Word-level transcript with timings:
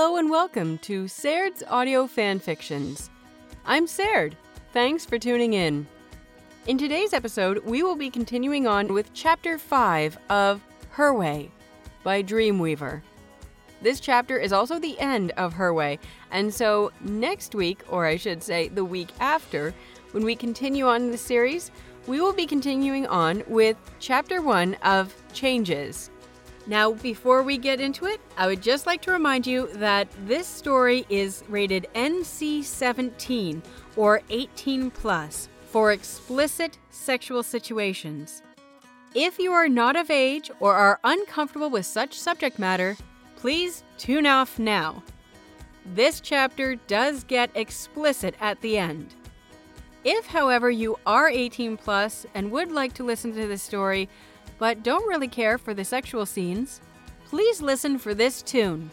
Hello 0.00 0.16
and 0.16 0.30
welcome 0.30 0.78
to 0.78 1.08
Saird's 1.08 1.64
Audio 1.66 2.06
Fanfictions. 2.06 3.08
I'm 3.66 3.88
Saird. 3.88 4.36
Thanks 4.72 5.04
for 5.04 5.18
tuning 5.18 5.54
in. 5.54 5.88
In 6.68 6.78
today's 6.78 7.12
episode, 7.12 7.64
we 7.64 7.82
will 7.82 7.96
be 7.96 8.08
continuing 8.08 8.68
on 8.68 8.94
with 8.94 9.12
Chapter 9.12 9.58
5 9.58 10.16
of 10.30 10.62
Her 10.90 11.12
Way 11.12 11.50
by 12.04 12.22
Dreamweaver. 12.22 13.02
This 13.82 13.98
chapter 13.98 14.38
is 14.38 14.52
also 14.52 14.78
the 14.78 14.96
end 15.00 15.32
of 15.32 15.52
Her 15.54 15.74
Way, 15.74 15.98
and 16.30 16.54
so 16.54 16.92
next 17.00 17.56
week, 17.56 17.80
or 17.88 18.06
I 18.06 18.18
should 18.18 18.40
say 18.40 18.68
the 18.68 18.84
week 18.84 19.08
after, 19.18 19.74
when 20.12 20.22
we 20.24 20.36
continue 20.36 20.86
on 20.86 21.10
the 21.10 21.18
series, 21.18 21.72
we 22.06 22.20
will 22.20 22.32
be 22.32 22.46
continuing 22.46 23.04
on 23.08 23.42
with 23.48 23.76
Chapter 23.98 24.42
1 24.42 24.74
of 24.74 25.12
Changes. 25.32 26.10
Now, 26.68 26.92
before 26.92 27.42
we 27.42 27.56
get 27.56 27.80
into 27.80 28.04
it, 28.04 28.20
I 28.36 28.46
would 28.46 28.62
just 28.62 28.84
like 28.84 29.00
to 29.02 29.10
remind 29.10 29.46
you 29.46 29.68
that 29.76 30.06
this 30.26 30.46
story 30.46 31.06
is 31.08 31.42
rated 31.48 31.86
NC 31.94 32.62
17 32.62 33.62
or 33.96 34.20
18 34.28 34.90
plus 34.90 35.48
for 35.70 35.92
explicit 35.92 36.76
sexual 36.90 37.42
situations. 37.42 38.42
If 39.14 39.38
you 39.38 39.50
are 39.52 39.66
not 39.66 39.96
of 39.96 40.10
age 40.10 40.50
or 40.60 40.74
are 40.74 41.00
uncomfortable 41.04 41.70
with 41.70 41.86
such 41.86 42.20
subject 42.20 42.58
matter, 42.58 42.98
please 43.36 43.82
tune 43.96 44.26
off 44.26 44.58
now. 44.58 45.02
This 45.94 46.20
chapter 46.20 46.74
does 46.86 47.24
get 47.24 47.50
explicit 47.56 48.34
at 48.42 48.60
the 48.60 48.76
end. 48.76 49.14
If, 50.04 50.26
however, 50.26 50.70
you 50.70 50.98
are 51.06 51.30
18 51.30 51.78
plus 51.78 52.26
and 52.34 52.50
would 52.50 52.70
like 52.70 52.92
to 52.94 53.04
listen 53.04 53.32
to 53.32 53.46
this 53.46 53.62
story, 53.62 54.10
but 54.58 54.82
don't 54.82 55.08
really 55.08 55.28
care 55.28 55.58
for 55.58 55.74
the 55.74 55.84
sexual 55.84 56.26
scenes, 56.26 56.80
please 57.26 57.62
listen 57.62 57.98
for 57.98 58.14
this 58.14 58.42
tune. 58.42 58.90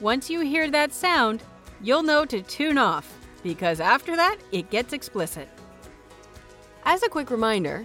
Once 0.00 0.30
you 0.30 0.40
hear 0.40 0.70
that 0.70 0.92
sound, 0.92 1.42
you'll 1.82 2.02
know 2.02 2.24
to 2.24 2.40
tune 2.42 2.78
off, 2.78 3.18
because 3.42 3.80
after 3.80 4.14
that, 4.14 4.36
it 4.52 4.70
gets 4.70 4.92
explicit. 4.92 5.48
As 6.84 7.02
a 7.02 7.08
quick 7.08 7.30
reminder, 7.30 7.84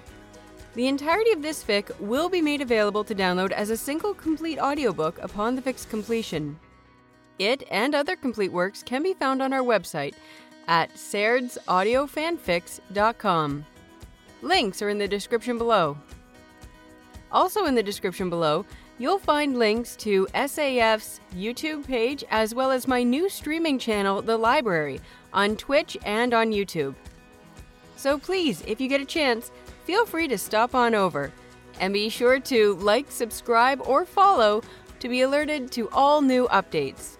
the 0.76 0.88
entirety 0.88 1.32
of 1.32 1.42
this 1.42 1.64
fic 1.64 2.00
will 2.00 2.30
be 2.30 2.42
made 2.42 2.62
available 2.62 3.04
to 3.04 3.16
download 3.16 3.52
as 3.52 3.70
a 3.70 3.78
single 3.78 4.14
complete 4.14 4.60
audiobook 4.60 5.22
upon 5.22 5.56
the 5.56 5.62
fic's 5.62 5.86
completion. 5.86 6.60
It 7.40 7.64
and 7.72 7.96
other 7.96 8.16
complete 8.16 8.52
works 8.52 8.84
can 8.84 9.02
be 9.04 9.14
found 9.14 9.42
on 9.42 9.54
our 9.54 9.62
website 9.62 10.14
at 10.68 10.94
sairdsaudiofanfics.com. 10.94 13.66
Links 14.44 14.82
are 14.82 14.90
in 14.90 14.98
the 14.98 15.08
description 15.08 15.58
below. 15.58 15.98
Also, 17.32 17.66
in 17.66 17.76
the 17.76 17.82
description 17.82 18.30
below, 18.30 18.66
you'll 19.00 19.18
find 19.18 19.58
links 19.58 19.96
to 19.96 20.28
SAF's 20.34 21.22
YouTube 21.34 21.88
page 21.88 22.26
as 22.30 22.54
well 22.54 22.70
as 22.70 22.86
my 22.86 23.04
new 23.04 23.30
streaming 23.30 23.80
channel, 23.80 24.22
The 24.22 24.38
Library, 24.38 25.00
on 25.32 25.56
Twitch 25.56 25.98
and 26.06 26.34
on 26.34 26.52
YouTube. 26.52 26.94
So 27.96 28.18
please, 28.18 28.62
if 28.68 28.82
you 28.82 28.90
get 28.90 29.00
a 29.00 29.06
chance, 29.06 29.50
feel 29.86 30.06
free 30.06 30.28
to 30.28 30.38
stop 30.38 30.76
on 30.76 30.94
over 30.94 31.32
and 31.80 31.94
be 31.94 32.10
sure 32.10 32.40
to 32.42 32.76
like, 32.76 33.10
subscribe, 33.10 33.82
or 33.86 34.04
follow 34.04 34.62
to 35.00 35.08
be 35.08 35.22
alerted 35.22 35.72
to 35.72 35.90
all 35.92 36.22
new 36.22 36.48
updates. 36.50 37.16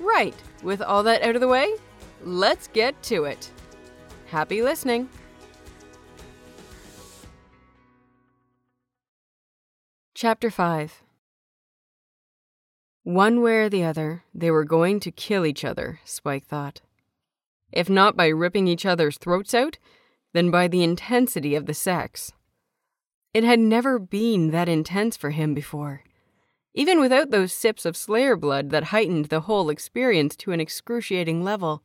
Right, 0.00 0.34
with 0.64 0.82
all 0.82 1.04
that 1.04 1.22
out 1.22 1.36
of 1.36 1.40
the 1.40 1.48
way, 1.48 1.76
let's 2.24 2.66
get 2.66 3.00
to 3.04 3.24
it. 3.24 3.48
Happy 4.26 4.62
listening! 4.62 5.08
Chapter 10.16 10.48
5 10.48 11.02
One 13.02 13.42
way 13.42 13.56
or 13.56 13.68
the 13.68 13.82
other, 13.82 14.22
they 14.32 14.48
were 14.48 14.64
going 14.64 15.00
to 15.00 15.10
kill 15.10 15.44
each 15.44 15.64
other, 15.64 15.98
Spike 16.04 16.46
thought. 16.46 16.82
If 17.72 17.90
not 17.90 18.16
by 18.16 18.28
ripping 18.28 18.68
each 18.68 18.86
other's 18.86 19.18
throats 19.18 19.54
out, 19.54 19.78
then 20.32 20.52
by 20.52 20.68
the 20.68 20.84
intensity 20.84 21.56
of 21.56 21.66
the 21.66 21.74
sex. 21.74 22.30
It 23.32 23.42
had 23.42 23.58
never 23.58 23.98
been 23.98 24.52
that 24.52 24.68
intense 24.68 25.16
for 25.16 25.30
him 25.30 25.52
before. 25.52 26.04
Even 26.74 27.00
without 27.00 27.30
those 27.30 27.52
sips 27.52 27.84
of 27.84 27.96
Slayer 27.96 28.36
blood 28.36 28.70
that 28.70 28.84
heightened 28.84 29.24
the 29.26 29.40
whole 29.40 29.68
experience 29.68 30.36
to 30.36 30.52
an 30.52 30.60
excruciating 30.60 31.42
level, 31.42 31.82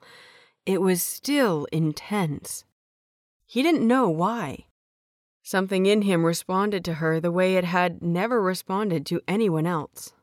it 0.68 0.82
was 0.82 1.02
still 1.02 1.66
intense. 1.72 2.64
He 3.48 3.64
didn't 3.64 3.88
know 3.88 4.08
why. 4.08 4.66
Something 5.50 5.88
in 5.88 6.04
him 6.04 6.28
responded 6.28 6.86
to 6.86 6.94
her 7.02 7.20
the 7.20 7.32
way 7.32 7.56
it 7.56 7.64
had 7.64 8.04
never 8.04 8.40
responded 8.40 9.04
to 9.08 9.20
anyone 9.28 9.66
else. 9.66 10.14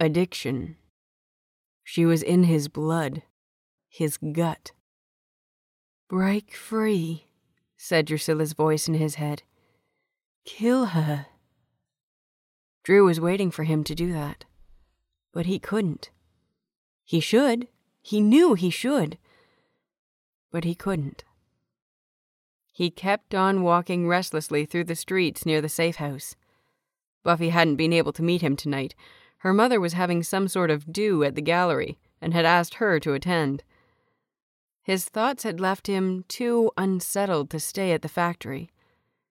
Addiction. 0.00 0.76
She 1.84 2.06
was 2.06 2.22
in 2.22 2.44
his 2.44 2.68
blood, 2.68 3.22
his 3.90 4.16
gut. 4.16 4.72
Break 6.08 6.54
free, 6.54 7.26
said 7.76 8.06
Drusilla's 8.06 8.54
voice 8.54 8.88
in 8.88 8.94
his 8.94 9.16
head. 9.16 9.42
Kill 10.46 10.86
her. 10.96 11.26
Dru 12.84 13.04
was 13.04 13.20
waiting 13.20 13.50
for 13.50 13.64
him 13.64 13.84
to 13.84 13.94
do 13.94 14.10
that, 14.10 14.46
but 15.34 15.44
he 15.44 15.58
couldn't. 15.58 16.08
He 17.04 17.20
should. 17.20 17.68
He 18.00 18.22
knew 18.22 18.54
he 18.54 18.70
should. 18.70 19.18
But 20.50 20.64
he 20.64 20.74
couldn't. 20.74 21.24
He 22.72 22.90
kept 22.90 23.34
on 23.34 23.62
walking 23.62 24.08
restlessly 24.08 24.64
through 24.64 24.84
the 24.84 24.96
streets 24.96 25.44
near 25.44 25.60
the 25.60 25.68
safe 25.68 25.96
house. 25.96 26.34
Buffy 27.22 27.50
hadn't 27.50 27.76
been 27.76 27.92
able 27.92 28.12
to 28.14 28.22
meet 28.22 28.40
him 28.40 28.56
tonight. 28.56 28.94
Her 29.38 29.52
mother 29.52 29.78
was 29.78 29.92
having 29.92 30.22
some 30.22 30.48
sort 30.48 30.70
of 30.70 30.90
do 30.90 31.22
at 31.22 31.34
the 31.34 31.42
gallery 31.42 31.98
and 32.20 32.32
had 32.32 32.46
asked 32.46 32.74
her 32.74 32.98
to 33.00 33.12
attend. 33.12 33.62
His 34.82 35.04
thoughts 35.04 35.42
had 35.42 35.60
left 35.60 35.86
him 35.86 36.24
too 36.28 36.72
unsettled 36.76 37.50
to 37.50 37.60
stay 37.60 37.92
at 37.92 38.02
the 38.02 38.08
factory. 38.08 38.70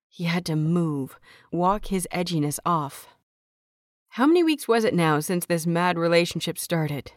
He 0.08 0.26
had 0.26 0.46
to 0.46 0.56
move, 0.56 1.20
walk 1.52 1.88
his 1.88 2.08
edginess 2.12 2.60
off. 2.66 3.08
How 4.10 4.28
many 4.28 4.44
weeks 4.44 4.68
was 4.68 4.84
it 4.84 4.94
now 4.94 5.20
since 5.20 5.46
this 5.46 5.66
mad 5.66 5.98
relationship 5.98 6.60
started? 6.60 7.14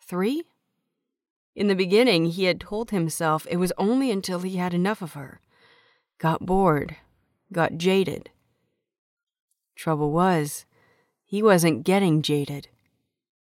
Three? 0.00 0.44
In 1.58 1.66
the 1.66 1.74
beginning, 1.74 2.26
he 2.26 2.44
had 2.44 2.60
told 2.60 2.92
himself 2.92 3.44
it 3.50 3.56
was 3.56 3.72
only 3.76 4.12
until 4.12 4.38
he 4.42 4.58
had 4.58 4.72
enough 4.72 5.02
of 5.02 5.14
her, 5.14 5.40
got 6.18 6.46
bored, 6.46 6.94
got 7.52 7.78
jaded. 7.78 8.30
Trouble 9.74 10.12
was, 10.12 10.66
he 11.24 11.42
wasn't 11.42 11.82
getting 11.82 12.22
jaded. 12.22 12.68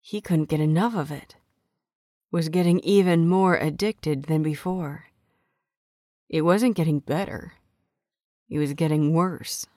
He 0.02 0.22
couldn't 0.22 0.50
get 0.50 0.60
enough 0.60 0.96
of 0.96 1.12
it. 1.12 1.36
Was 2.32 2.50
getting 2.50 2.80
even 2.80 3.28
more 3.28 3.56
addicted 3.58 4.24
than 4.24 4.42
before. 4.42 5.06
It 6.28 6.42
wasn't 6.42 6.76
getting 6.76 7.02
better. 7.02 7.54
It 8.50 8.58
was 8.58 8.74
getting 8.74 9.14
worse. 9.14 9.68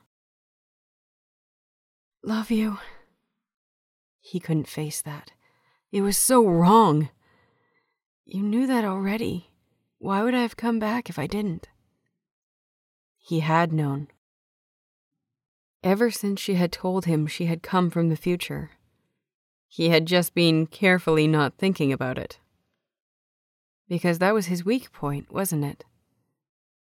Love 2.25 2.50
you. 2.50 2.78
He 4.22 4.41
couldn't 4.41 4.69
face 4.69 5.03
that. 5.03 5.32
It 5.91 6.00
was 6.00 6.16
so 6.16 6.47
wrong. 6.47 7.10
You 8.25 8.43
knew 8.43 8.66
that 8.66 8.84
already. 8.84 9.50
Why 9.99 10.22
would 10.22 10.34
I 10.34 10.43
have 10.43 10.56
come 10.56 10.78
back 10.78 11.09
if 11.09 11.19
I 11.19 11.27
didn't? 11.27 11.69
He 13.19 13.41
had 13.41 13.72
known. 13.72 14.09
Ever 15.83 16.10
since 16.10 16.41
she 16.41 16.55
had 16.55 16.72
told 16.72 17.06
him 17.06 17.27
she 17.27 17.47
had 17.47 17.62
come 17.62 17.91
from 17.91 18.09
the 18.09 18.16
future, 18.16 18.71
he 19.69 19.88
had 19.88 20.06
just 20.06 20.34
been 20.34 20.66
carefully 20.66 21.27
not 21.27 21.59
thinking 21.59 21.93
about 21.93 22.19
it. 22.19 22.38
Because 23.88 24.19
that 24.19 24.34
was 24.34 24.47
his 24.47 24.65
weak 24.65 24.93
point, 24.93 25.32
wasn't 25.32 25.65
it? 25.65 25.84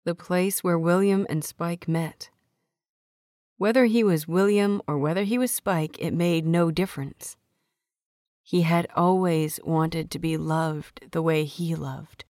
The 0.06 0.16
place 0.16 0.64
where 0.64 0.78
William 0.78 1.26
and 1.30 1.44
Spike 1.44 1.88
met. 1.88 2.30
Whether 3.58 3.86
he 3.86 4.04
was 4.04 4.28
William 4.28 4.82
or 4.88 4.98
whether 4.98 5.24
he 5.24 5.38
was 5.38 5.52
Spike, 5.52 5.98
it 6.00 6.14
made 6.14 6.46
no 6.46 6.72
difference. 6.72 7.38
He 8.44 8.64
had 8.64 8.88
always 8.96 9.60
wanted 9.64 10.12
to 10.12 10.20
be 10.20 10.36
loved 10.36 11.12
the 11.12 11.22
way 11.22 11.46
he 11.46 11.76
loved. 11.76 12.26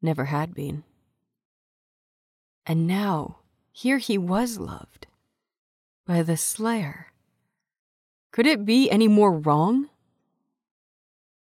Never 0.00 0.26
had 0.26 0.54
been. 0.54 0.84
And 2.64 2.86
now, 2.86 3.38
here 3.72 3.98
he 3.98 4.16
was 4.16 4.58
loved. 4.58 5.08
By 6.06 6.22
the 6.22 6.36
Slayer. 6.36 7.08
Could 8.30 8.46
it 8.46 8.64
be 8.64 8.88
any 8.90 9.08
more 9.08 9.36
wrong? 9.36 9.90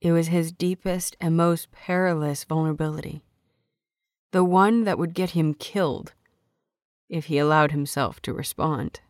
It 0.00 0.12
was 0.12 0.26
his 0.26 0.52
deepest 0.52 1.16
and 1.20 1.36
most 1.36 1.70
perilous 1.70 2.44
vulnerability. 2.44 3.22
The 4.32 4.44
one 4.44 4.84
that 4.84 4.98
would 4.98 5.14
get 5.14 5.30
him 5.30 5.54
killed 5.54 6.12
if 7.08 7.26
he 7.26 7.38
allowed 7.38 7.70
himself 7.70 8.20
to 8.22 8.32
respond. 8.32 9.00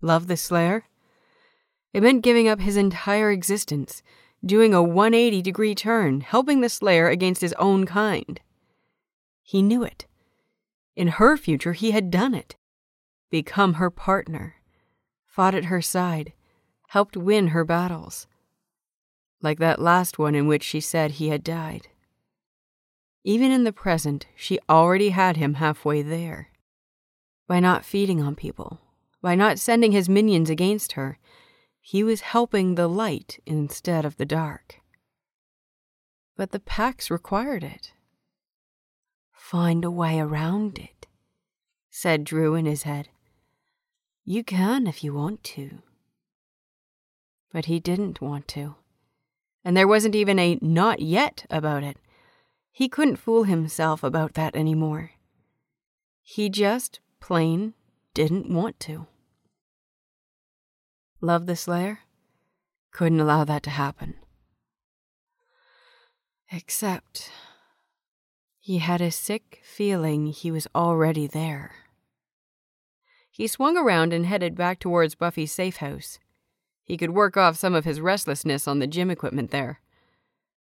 Love 0.00 0.26
the 0.26 0.36
Slayer? 0.36 0.84
It 1.96 2.02
meant 2.02 2.22
giving 2.22 2.46
up 2.46 2.60
his 2.60 2.76
entire 2.76 3.30
existence, 3.30 4.02
doing 4.44 4.74
a 4.74 4.82
180 4.82 5.40
degree 5.40 5.74
turn, 5.74 6.20
helping 6.20 6.60
the 6.60 6.68
Slayer 6.68 7.08
against 7.08 7.40
his 7.40 7.54
own 7.54 7.86
kind. 7.86 8.38
He 9.42 9.62
knew 9.62 9.82
it. 9.82 10.04
In 10.94 11.08
her 11.08 11.38
future, 11.38 11.72
he 11.72 11.92
had 11.92 12.10
done 12.10 12.34
it. 12.34 12.54
Become 13.30 13.74
her 13.74 13.88
partner, 13.88 14.56
fought 15.26 15.54
at 15.54 15.72
her 15.72 15.80
side, 15.80 16.34
helped 16.88 17.16
win 17.16 17.46
her 17.48 17.64
battles. 17.64 18.26
Like 19.40 19.58
that 19.60 19.80
last 19.80 20.18
one 20.18 20.34
in 20.34 20.46
which 20.46 20.64
she 20.64 20.80
said 20.80 21.12
he 21.12 21.28
had 21.28 21.42
died. 21.42 21.88
Even 23.24 23.50
in 23.50 23.64
the 23.64 23.72
present, 23.72 24.26
she 24.36 24.58
already 24.68 25.08
had 25.08 25.38
him 25.38 25.54
halfway 25.54 26.02
there. 26.02 26.50
By 27.48 27.58
not 27.58 27.86
feeding 27.86 28.20
on 28.20 28.34
people, 28.34 28.82
by 29.22 29.34
not 29.34 29.58
sending 29.58 29.92
his 29.92 30.10
minions 30.10 30.50
against 30.50 30.92
her, 30.92 31.18
he 31.88 32.02
was 32.02 32.20
helping 32.20 32.74
the 32.74 32.88
light 32.88 33.38
instead 33.46 34.04
of 34.04 34.16
the 34.16 34.24
dark. 34.26 34.80
But 36.36 36.50
the 36.50 36.58
Pax 36.58 37.12
required 37.12 37.62
it. 37.62 37.92
Find 39.32 39.84
a 39.84 39.90
way 39.90 40.18
around 40.18 40.80
it, 40.80 41.06
said 41.88 42.24
Dru 42.24 42.56
in 42.56 42.66
his 42.66 42.82
head. 42.82 43.08
You 44.24 44.42
can 44.42 44.88
if 44.88 45.04
you 45.04 45.14
want 45.14 45.44
to. 45.44 45.78
But 47.52 47.66
he 47.66 47.78
didn't 47.78 48.20
want 48.20 48.48
to. 48.48 48.74
And 49.64 49.76
there 49.76 49.86
wasn't 49.86 50.16
even 50.16 50.40
a 50.40 50.58
not 50.60 50.98
yet 50.98 51.46
about 51.50 51.84
it. 51.84 51.98
He 52.72 52.88
couldn't 52.88 53.14
fool 53.14 53.44
himself 53.44 54.02
about 54.02 54.34
that 54.34 54.56
anymore. 54.56 55.12
He 56.24 56.48
just 56.48 56.98
plain 57.20 57.74
didn't 58.12 58.50
want 58.50 58.80
to. 58.80 59.06
Love 61.20 61.46
the 61.46 61.56
Slayer? 61.56 62.00
Couldn't 62.90 63.20
allow 63.20 63.44
that 63.44 63.62
to 63.62 63.70
happen. 63.70 64.14
Except 66.52 67.30
he 68.58 68.78
had 68.78 69.00
a 69.00 69.10
sick 69.10 69.60
feeling 69.62 70.26
he 70.26 70.50
was 70.50 70.68
already 70.74 71.26
there. 71.26 71.72
He 73.30 73.46
swung 73.46 73.76
around 73.76 74.12
and 74.12 74.26
headed 74.26 74.54
back 74.54 74.78
towards 74.78 75.14
Buffy's 75.14 75.52
safe 75.52 75.76
house. 75.76 76.18
He 76.84 76.96
could 76.96 77.10
work 77.10 77.36
off 77.36 77.56
some 77.56 77.74
of 77.74 77.84
his 77.84 78.00
restlessness 78.00 78.68
on 78.68 78.78
the 78.78 78.86
gym 78.86 79.10
equipment 79.10 79.50
there. 79.50 79.80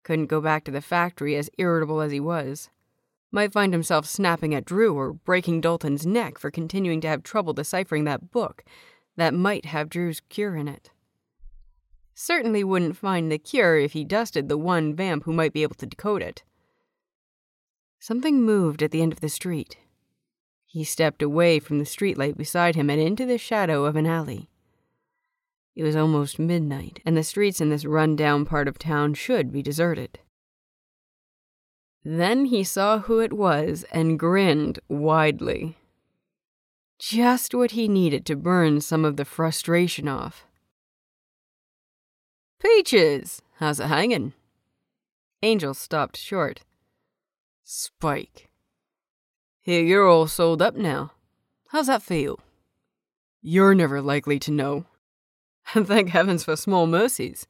Couldn't 0.03 0.27
go 0.27 0.41
back 0.41 0.65
to 0.65 0.71
the 0.71 0.81
factory 0.81 1.35
as 1.37 1.49
irritable 1.57 2.01
as 2.01 2.11
he 2.11 2.19
was. 2.19 2.69
Might 3.31 3.53
find 3.53 3.73
himself 3.73 4.05
snapping 4.05 4.53
at 4.53 4.65
Dru 4.65 4.93
or 4.93 5.13
breaking 5.13 5.61
Dalton's 5.61 6.05
neck 6.05 6.37
for 6.37 6.51
continuing 6.51 6.99
to 7.01 7.07
have 7.07 7.23
trouble 7.23 7.53
deciphering 7.53 8.03
that 8.03 8.31
book 8.31 8.63
that 9.15 9.33
might 9.33 9.65
have 9.65 9.89
Dru's 9.89 10.21
cure 10.29 10.55
in 10.55 10.67
it. 10.67 10.91
Certainly 12.15 12.63
wouldn't 12.63 12.97
find 12.97 13.31
the 13.31 13.37
cure 13.37 13.77
if 13.77 13.93
he 13.93 14.03
dusted 14.03 14.47
the 14.47 14.57
one 14.57 14.95
vamp 14.95 15.23
who 15.23 15.33
might 15.33 15.53
be 15.53 15.63
able 15.63 15.75
to 15.75 15.85
decode 15.85 16.21
it. 16.21 16.43
Something 17.99 18.41
moved 18.41 18.83
at 18.83 18.91
the 18.91 19.01
end 19.01 19.13
of 19.13 19.21
the 19.21 19.29
street. 19.29 19.77
He 20.65 20.83
stepped 20.83 21.21
away 21.21 21.59
from 21.59 21.79
the 21.79 21.85
streetlight 21.85 22.35
beside 22.35 22.75
him 22.75 22.89
and 22.89 22.99
into 22.99 23.25
the 23.25 23.37
shadow 23.37 23.85
of 23.85 23.95
an 23.95 24.05
alley. 24.05 24.49
It 25.75 25.83
was 25.83 25.95
almost 25.95 26.37
midnight, 26.37 26.99
and 27.05 27.17
the 27.17 27.23
streets 27.23 27.61
in 27.61 27.69
this 27.69 27.85
run-down 27.85 28.45
part 28.45 28.67
of 28.67 28.77
town 28.77 29.15
should 29.15 29.51
be 29.51 29.63
deserted. 29.63 30.19
Then 32.03 32.45
he 32.45 32.63
saw 32.63 32.99
who 32.99 33.19
it 33.19 33.33
was 33.33 33.85
and 33.91 34.19
grinned 34.19 34.79
widely. 34.87 35.77
Just 37.05 37.53
what 37.53 37.71
he 37.71 37.89
needed 37.89 38.25
to 38.27 38.35
burn 38.37 38.79
some 38.79 39.03
of 39.03 39.17
the 39.17 39.25
frustration 39.25 40.07
off. 40.07 40.45
Peaches, 42.61 43.41
how's 43.57 43.81
it 43.81 43.87
hanging? 43.87 44.31
Angel 45.41 45.73
stopped 45.73 46.15
short. 46.15 46.61
Spike, 47.65 48.49
here, 49.59 49.83
you're 49.83 50.07
all 50.07 50.27
sold 50.27 50.61
up 50.61 50.75
now. 50.75 51.11
How's 51.71 51.87
that 51.87 52.01
feel? 52.01 52.39
You're 53.41 53.75
never 53.75 54.01
likely 54.01 54.39
to 54.39 54.51
know. 54.51 54.85
And 55.73 55.85
thank 55.89 56.07
heavens 56.07 56.45
for 56.45 56.55
small 56.55 56.87
mercies. 56.87 57.47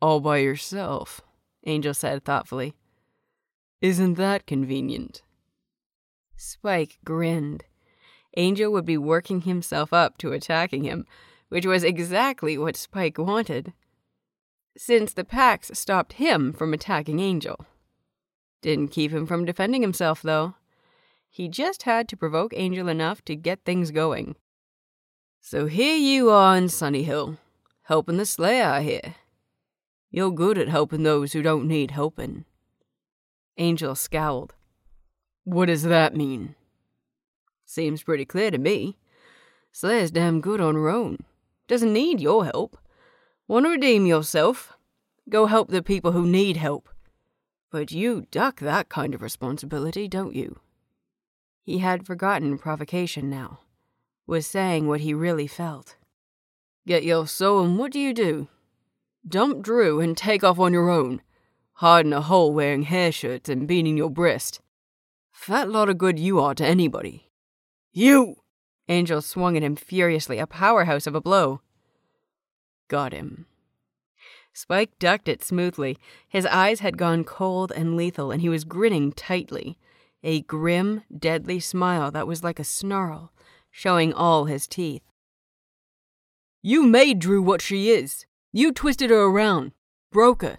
All 0.00 0.20
by 0.20 0.36
yourself, 0.36 1.20
Angel 1.66 1.94
said 1.94 2.24
thoughtfully. 2.24 2.76
Isn't 3.80 4.14
that 4.14 4.46
convenient? 4.46 5.22
Spike 6.36 6.98
grinned. 7.04 7.64
Angel 8.36 8.70
would 8.72 8.84
be 8.84 8.96
working 8.96 9.42
himself 9.42 9.92
up 9.92 10.18
to 10.18 10.32
attacking 10.32 10.84
him, 10.84 11.06
which 11.48 11.66
was 11.66 11.82
exactly 11.82 12.56
what 12.56 12.76
Spike 12.76 13.18
wanted. 13.18 13.72
Since 14.76 15.14
the 15.14 15.24
Pax 15.24 15.70
stopped 15.74 16.14
him 16.14 16.52
from 16.52 16.72
attacking 16.72 17.20
Angel. 17.20 17.66
Didn't 18.62 18.88
keep 18.88 19.10
him 19.10 19.26
from 19.26 19.44
defending 19.44 19.82
himself, 19.82 20.22
though. 20.22 20.54
He 21.28 21.48
just 21.48 21.84
had 21.84 22.08
to 22.08 22.16
provoke 22.16 22.52
Angel 22.54 22.88
enough 22.88 23.24
to 23.24 23.36
get 23.36 23.64
things 23.64 23.90
going. 23.90 24.36
So 25.40 25.66
here 25.66 25.96
you 25.96 26.30
are 26.30 26.56
in 26.56 26.64
Sunnydale, 26.64 27.38
helping 27.82 28.16
the 28.16 28.26
Slayer, 28.26 28.64
I 28.64 28.82
hear. 28.82 29.14
You're 30.10 30.32
good 30.32 30.58
at 30.58 30.68
helping 30.68 31.02
those 31.02 31.32
who 31.32 31.42
don't 31.42 31.68
need 31.68 31.92
helping. 31.92 32.44
Angel 33.56 33.94
scowled. 33.94 34.54
What 35.44 35.66
does 35.66 35.84
that 35.84 36.16
mean? 36.16 36.54
Seems 37.70 38.02
pretty 38.02 38.24
clear 38.24 38.50
to 38.50 38.58
me. 38.58 38.98
Slayer's 39.70 40.10
damn 40.10 40.40
good 40.40 40.60
on 40.60 40.74
her 40.74 40.88
own. 40.88 41.18
Doesn't 41.68 41.92
need 41.92 42.20
your 42.20 42.44
help. 42.44 42.76
Want 43.46 43.64
to 43.64 43.70
redeem 43.70 44.06
yourself? 44.06 44.72
Go 45.28 45.46
help 45.46 45.68
the 45.70 45.80
people 45.80 46.10
who 46.10 46.26
need 46.26 46.56
help. 46.56 46.88
But 47.70 47.92
you 47.92 48.26
duck 48.32 48.58
that 48.58 48.88
kind 48.88 49.14
of 49.14 49.22
responsibility, 49.22 50.08
don't 50.08 50.34
you? 50.34 50.58
He 51.62 51.78
had 51.78 52.08
forgotten 52.08 52.58
provocation 52.58 53.30
now, 53.30 53.60
was 54.26 54.48
saying 54.48 54.88
what 54.88 55.02
he 55.02 55.14
really 55.14 55.46
felt. 55.46 55.94
Get 56.88 57.04
your 57.04 57.28
soul, 57.28 57.62
and 57.62 57.78
what 57.78 57.92
do 57.92 58.00
you 58.00 58.12
do? 58.12 58.48
Dump 59.24 59.62
Dru 59.62 60.00
and 60.00 60.16
take 60.16 60.42
off 60.42 60.58
on 60.58 60.72
your 60.72 60.90
own, 60.90 61.22
hiding 61.74 62.14
a 62.14 62.20
hole 62.20 62.52
wearing 62.52 62.82
hair 62.82 63.12
shirts 63.12 63.48
and 63.48 63.68
beating 63.68 63.96
your 63.96 64.10
breast. 64.10 64.60
Fat 65.30 65.68
lot 65.68 65.88
of 65.88 65.98
good 65.98 66.18
you 66.18 66.40
are 66.40 66.56
to 66.56 66.66
anybody. 66.66 67.29
You! 67.92 68.36
Angel 68.88 69.22
swung 69.22 69.56
at 69.56 69.62
him 69.62 69.76
furiously, 69.76 70.38
a 70.38 70.46
powerhouse 70.46 71.06
of 71.06 71.14
a 71.14 71.20
blow. 71.20 71.60
Got 72.88 73.12
him. 73.12 73.46
Spike 74.52 74.98
ducked 74.98 75.28
it 75.28 75.44
smoothly. 75.44 75.96
His 76.28 76.44
eyes 76.46 76.80
had 76.80 76.98
gone 76.98 77.24
cold 77.24 77.72
and 77.72 77.96
lethal, 77.96 78.30
and 78.30 78.40
he 78.40 78.48
was 78.48 78.64
grinning 78.64 79.12
tightly 79.12 79.78
a 80.22 80.42
grim, 80.42 81.02
deadly 81.16 81.60
smile 81.60 82.10
that 82.10 82.26
was 82.26 82.44
like 82.44 82.58
a 82.58 82.64
snarl, 82.64 83.32
showing 83.70 84.12
all 84.12 84.44
his 84.44 84.66
teeth. 84.66 85.02
You 86.62 86.82
made 86.82 87.18
Dru 87.18 87.40
what 87.40 87.62
she 87.62 87.90
is. 87.90 88.26
You 88.52 88.72
twisted 88.72 89.10
her 89.10 89.22
around, 89.22 89.72
broke 90.12 90.42
her. 90.42 90.58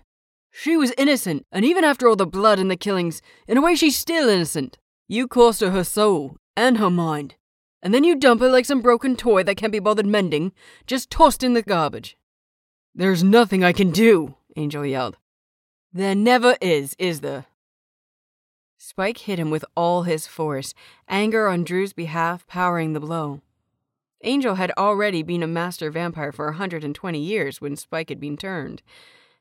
She 0.49 0.75
was 0.75 0.93
innocent, 0.97 1.45
and 1.51 1.63
even 1.63 1.83
after 1.83 2.07
all 2.07 2.15
the 2.15 2.25
blood 2.25 2.59
and 2.59 2.71
the 2.71 2.75
killings, 2.75 3.21
in 3.47 3.57
a 3.57 3.61
way 3.61 3.75
she's 3.75 3.97
still 3.97 4.27
innocent. 4.27 4.77
You 5.07 5.27
cost 5.27 5.61
her 5.61 5.71
her 5.71 5.83
soul 5.83 6.37
and 6.55 6.77
her 6.77 6.89
mind, 6.89 7.35
and 7.81 7.93
then 7.93 8.03
you 8.03 8.15
dump 8.15 8.41
her 8.41 8.49
like 8.49 8.65
some 8.65 8.81
broken 8.81 9.15
toy 9.15 9.43
that 9.43 9.57
can't 9.57 9.71
be 9.71 9.79
bothered 9.79 10.05
mending, 10.05 10.51
just 10.85 11.09
tossed 11.09 11.43
in 11.43 11.53
the 11.53 11.61
garbage. 11.61 12.17
There's 12.93 13.23
nothing 13.23 13.63
I 13.63 13.73
can 13.73 13.91
do, 13.91 14.35
Angel 14.55 14.85
yelled. 14.85 15.17
There 15.93 16.15
never 16.15 16.57
is, 16.61 16.95
is 16.99 17.21
there? 17.21 17.45
Spike 18.77 19.19
hit 19.19 19.39
him 19.39 19.51
with 19.51 19.63
all 19.75 20.03
his 20.03 20.27
force, 20.27 20.73
anger 21.07 21.47
on 21.47 21.63
Dru's 21.63 21.93
behalf 21.93 22.47
powering 22.47 22.93
the 22.93 22.99
blow. 22.99 23.41
Angel 24.23 24.55
had 24.55 24.71
already 24.77 25.23
been 25.23 25.43
a 25.43 25.47
master 25.47 25.89
vampire 25.89 26.31
for 26.31 26.45
a 26.45 26.51
120 26.51 27.19
years 27.19 27.61
when 27.61 27.75
Spike 27.75 28.09
had 28.09 28.19
been 28.19 28.37
turned, 28.37 28.81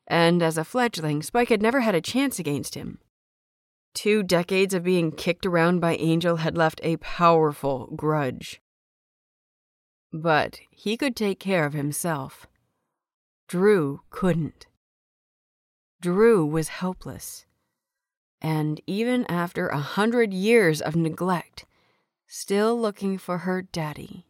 and 0.06 0.42
as 0.42 0.56
a 0.56 0.64
fledgling, 0.64 1.22
Spike 1.22 1.48
had 1.48 1.62
never 1.62 1.80
had 1.80 1.94
a 1.94 2.00
chance 2.00 2.38
against 2.38 2.74
him. 2.74 2.98
Two 3.94 4.22
decades 4.22 4.74
of 4.74 4.84
being 4.84 5.12
kicked 5.12 5.44
around 5.44 5.80
by 5.80 5.96
Angel 5.96 6.36
had 6.36 6.56
left 6.56 6.80
a 6.82 6.96
powerful 6.98 7.92
grudge. 7.96 8.60
But 10.12 10.60
he 10.70 10.96
could 10.96 11.16
take 11.16 11.38
care 11.40 11.66
of 11.66 11.72
himself. 11.72 12.46
Dru 13.48 14.00
couldn't. 14.10 14.66
Dru 16.00 16.46
was 16.46 16.68
helpless 16.68 17.46
and 18.40 18.80
even 18.86 19.26
after 19.26 19.68
a 19.68 19.78
hundred 19.78 20.32
years 20.32 20.80
of 20.80 20.96
neglect, 20.96 21.66
still 22.26 22.78
looking 22.78 23.18
for 23.18 23.38
her 23.38 23.62
daddy, 23.62 24.26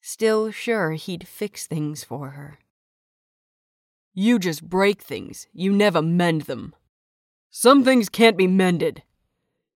still 0.00 0.50
sure 0.50 0.92
he'd 0.92 1.28
fix 1.28 1.66
things 1.66 2.02
for 2.02 2.30
her. 2.30 2.58
You 4.12 4.38
just 4.38 4.68
break 4.68 5.00
things, 5.00 5.46
you 5.52 5.72
never 5.72 6.02
mend 6.02 6.42
them. 6.42 6.74
Some 7.50 7.82
things 7.82 8.08
can't 8.08 8.36
be 8.36 8.46
mended. 8.46 9.02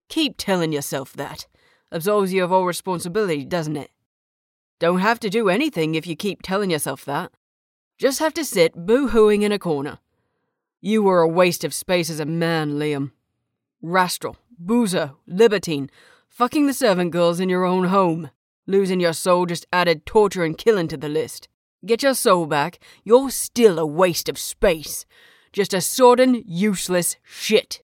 Keep 0.08 0.36
telling 0.38 0.72
yourself 0.72 1.12
that. 1.14 1.46
Absolves 1.90 2.32
you 2.32 2.44
of 2.44 2.52
all 2.52 2.66
responsibility, 2.66 3.44
doesn't 3.44 3.76
it? 3.76 3.90
Don't 4.78 5.00
have 5.00 5.18
to 5.20 5.30
do 5.30 5.48
anything 5.48 5.94
if 5.94 6.06
you 6.06 6.14
keep 6.14 6.42
telling 6.42 6.70
yourself 6.70 7.04
that. 7.04 7.32
Just 7.98 8.20
have 8.20 8.34
to 8.34 8.44
sit 8.44 8.74
boo 8.74 9.08
hooing 9.08 9.42
in 9.42 9.52
a 9.52 9.58
corner. 9.58 9.98
You 10.80 11.02
were 11.02 11.20
a 11.20 11.28
waste 11.28 11.64
of 11.64 11.74
space 11.74 12.10
as 12.10 12.20
a 12.20 12.24
man, 12.24 12.74
Liam. 12.74 13.12
Rastral, 13.82 14.36
boozer, 14.58 15.12
libertine, 15.26 15.90
fucking 16.28 16.66
the 16.66 16.74
servant 16.74 17.10
girls 17.10 17.40
in 17.40 17.48
your 17.48 17.64
own 17.64 17.84
home. 17.84 18.30
Losing 18.66 19.00
your 19.00 19.12
soul 19.12 19.46
just 19.46 19.66
added 19.72 20.06
torture 20.06 20.44
and 20.44 20.56
killing 20.56 20.88
to 20.88 20.96
the 20.96 21.08
list. 21.08 21.48
Get 21.84 22.02
your 22.02 22.14
soul 22.14 22.46
back, 22.46 22.78
you're 23.02 23.30
still 23.30 23.78
a 23.78 23.86
waste 23.86 24.28
of 24.28 24.38
space. 24.38 25.06
Just 25.54 25.72
a 25.72 25.80
sodden, 25.80 26.42
useless 26.48 27.16
shit. 27.22 27.80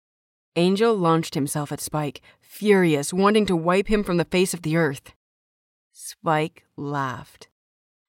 Angel 0.55 0.95
launched 0.95 1.33
himself 1.33 1.71
at 1.71 1.81
Spike, 1.81 2.21
furious, 2.39 3.11
wanting 3.11 3.47
to 3.47 3.55
wipe 3.55 3.87
him 3.87 4.03
from 4.03 4.17
the 4.17 4.23
face 4.23 4.53
of 4.53 4.61
the 4.61 4.77
earth. 4.77 5.13
Spike 5.91 6.65
laughed. 6.77 7.47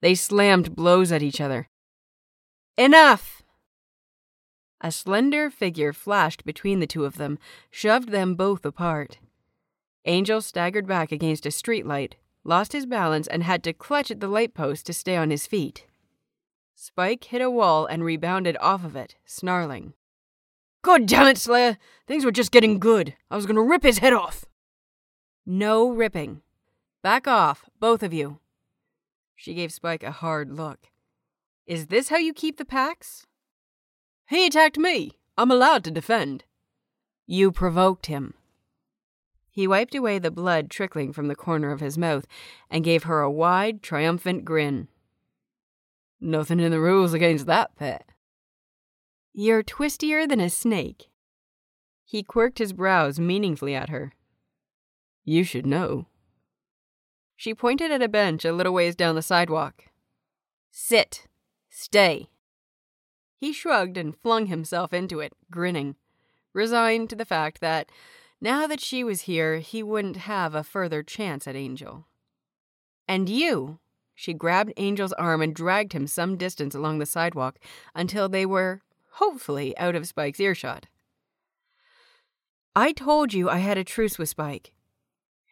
They 0.03 0.15
slammed 0.15 0.77
blows 0.77 1.11
at 1.11 1.23
each 1.23 1.41
other. 1.41 1.71
Enough! 2.77 3.43
A 4.83 4.93
slender 4.93 5.49
figure 5.49 5.95
flashed 5.95 6.45
between 6.45 6.81
the 6.81 6.87
two 6.87 7.07
of 7.07 7.17
them, 7.17 7.39
shoved 7.71 8.11
them 8.11 8.35
both 8.35 8.67
apart. 8.67 9.21
Angel 10.05 10.43
staggered 10.43 10.87
back 10.87 11.11
against 11.11 11.47
a 11.47 11.49
streetlight, 11.49 12.13
lost 12.45 12.75
his 12.75 12.85
balance, 12.85 13.27
and 13.27 13.43
had 13.43 13.65
to 13.65 13.73
clutch 13.73 14.11
at 14.11 14.21
the 14.21 14.29
light 14.29 14.53
post 14.53 14.85
to 14.85 14.93
stay 14.93 15.17
on 15.17 15.31
his 15.31 15.47
feet. 15.47 15.87
Spike 16.79 17.25
hit 17.25 17.41
a 17.41 17.51
wall 17.51 17.87
and 17.87 18.05
rebounded 18.05 18.55
off 18.61 18.85
of 18.85 18.95
it, 18.95 19.15
snarling. 19.25 19.95
God 20.83 21.07
damn 21.07 21.27
it, 21.27 21.39
Slayer! 21.39 21.79
Things 22.07 22.23
were 22.23 22.31
just 22.31 22.53
getting 22.53 22.79
good. 22.79 23.15
I 23.31 23.37
was 23.37 23.47
gonna 23.47 23.63
rip 23.63 23.83
his 23.83 23.99
head 23.99 24.13
off! 24.13 24.45
No 25.47 25.89
ripping. 25.89 26.43
Back 27.03 27.27
off, 27.27 27.65
both 27.81 28.03
of 28.03 28.13
you. 28.13 28.41
She 29.35 29.55
gave 29.55 29.73
Spike 29.73 30.03
a 30.03 30.11
hard 30.11 30.53
look. 30.53 30.91
Is 31.67 31.87
this 31.87 32.11
how 32.11 32.19
you 32.19 32.35
keep 32.35 32.59
the 32.59 32.67
Pax? 32.67 33.27
He 34.29 34.47
attacked 34.47 34.77
me. 34.77 35.13
I'm 35.39 35.51
allowed 35.51 35.83
to 35.85 35.91
defend. 35.91 36.45
You 37.27 37.53
provoked 37.53 38.05
him. 38.05 38.35
He 39.49 39.67
wiped 39.67 39.95
away 39.95 40.19
the 40.19 40.31
blood 40.31 40.69
trickling 40.69 41.15
from 41.15 41.29
the 41.29 41.35
corner 41.35 41.73
of 41.73 41.81
his 41.81 41.97
mouth 41.97 42.27
and 42.69 42.85
gave 42.85 43.05
her 43.05 43.23
a 43.23 43.31
wide, 43.31 43.83
triumphant 43.83 44.45
grin. 44.45 44.89
Nothing 46.21 46.61
in 46.61 46.71
the 46.71 46.81
rules 46.81 47.13
against 47.13 47.47
that, 47.47 47.77
pet. 47.77 48.09
You're 49.33 49.63
twistier 49.63 50.27
than 50.27 50.41
a 50.41 50.49
snake. 50.49 51.09
He 52.05 52.23
quirked 52.23 52.59
his 52.59 52.73
brows 52.73 53.21
meaningfully 53.21 53.75
at 53.75 53.91
her. 53.91 54.13
You 55.25 55.45
should 55.45 55.67
know. 55.67 56.07
She 57.37 57.55
pointed 57.55 57.91
at 57.91 58.03
a 58.03 58.09
bench 58.09 58.45
a 58.45 58.53
little 58.53 58.73
ways 58.73 58.97
down 58.97 59.15
the 59.15 59.23
sidewalk. 59.23 59.85
Sit. 60.71 61.27
Stay. 61.69 62.29
He 63.37 63.53
shrugged 63.53 63.99
and 63.99 64.17
flung 64.17 64.47
himself 64.47 64.95
into 64.95 65.21
it, 65.21 65.35
grinning, 65.51 65.97
resigned 66.55 67.11
to 67.11 67.17
the 67.17 67.27
fact 67.27 67.61
that 67.61 67.91
now 68.41 68.67
that 68.67 68.81
she 68.81 69.05
was 69.05 69.23
here, 69.23 69.59
he 69.59 69.83
wouldn't 69.83 70.17
have 70.17 70.55
a 70.55 70.65
further 70.65 71.03
chance 71.03 71.47
at 71.47 71.57
Angel. 71.57 72.07
And 73.07 73.29
you! 73.29 73.79
She 74.19 74.33
grabbed 74.33 74.73
Angel's 74.79 75.13
arm 75.13 75.43
and 75.43 75.55
dragged 75.55 75.93
him 75.93 76.07
some 76.07 76.39
distance 76.39 76.75
along 76.75 76.99
the 76.99 77.07
sidewalk 77.07 77.59
until 77.95 78.29
they 78.31 78.47
were, 78.47 78.81
hopefully, 79.13 79.77
out 79.77 79.95
of 79.95 80.09
Spike's 80.09 80.41
earshot. 80.41 80.87
I 82.75 82.93
told 82.93 83.35
you 83.35 83.51
I 83.51 83.59
had 83.59 83.77
a 83.77 83.85
truce 83.85 84.19
with 84.19 84.31
Spike. 84.31 84.73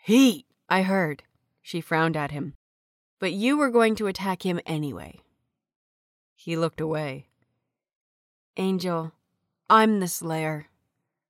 He, 0.03 0.47
I 0.69 0.83
heard. 0.83 1.23
She 1.61 1.83
frowned 1.83 2.17
at 2.17 2.31
him. 2.31 2.55
But 3.19 3.33
you 3.33 3.59
were 3.59 3.71
going 3.71 3.95
to 3.97 4.07
attack 4.07 4.45
him 4.45 4.59
anyway. 4.67 5.21
He 6.35 6.57
looked 6.57 6.81
away. 6.81 7.29
Angel, 8.57 9.13
I'm 9.69 10.01
the 10.01 10.09
Slayer. 10.09 10.69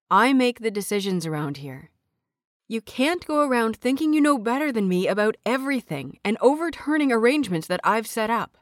I 0.08 0.32
make 0.32 0.60
the 0.60 0.70
decisions 0.70 1.26
around 1.26 1.56
here. 1.56 1.90
You 2.66 2.80
can't 2.80 3.26
go 3.26 3.46
around 3.46 3.76
thinking 3.76 4.14
you 4.14 4.22
know 4.22 4.38
better 4.38 4.72
than 4.72 4.88
me 4.88 5.06
about 5.06 5.36
everything 5.44 6.18
and 6.24 6.38
overturning 6.40 7.12
arrangements 7.12 7.66
that 7.66 7.80
I've 7.84 8.06
set 8.06 8.30
up. 8.30 8.56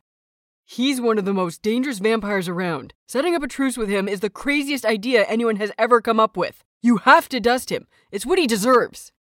He's 0.64 1.00
one 1.00 1.18
of 1.18 1.24
the 1.24 1.32
most 1.32 1.62
dangerous 1.62 1.98
vampires 1.98 2.48
around. 2.48 2.94
Setting 3.06 3.34
up 3.34 3.42
a 3.42 3.48
truce 3.48 3.76
with 3.76 3.88
him 3.88 4.08
is 4.08 4.20
the 4.20 4.30
craziest 4.30 4.84
idea 4.84 5.24
anyone 5.24 5.56
has 5.56 5.70
ever 5.78 6.00
come 6.00 6.18
up 6.18 6.36
with. 6.36 6.64
You 6.80 6.96
have 6.98 7.28
to 7.28 7.40
dust 7.40 7.70
him. 7.70 7.86
It's 8.10 8.26
what 8.26 8.38
he 8.38 8.46
deserves. 8.46 9.12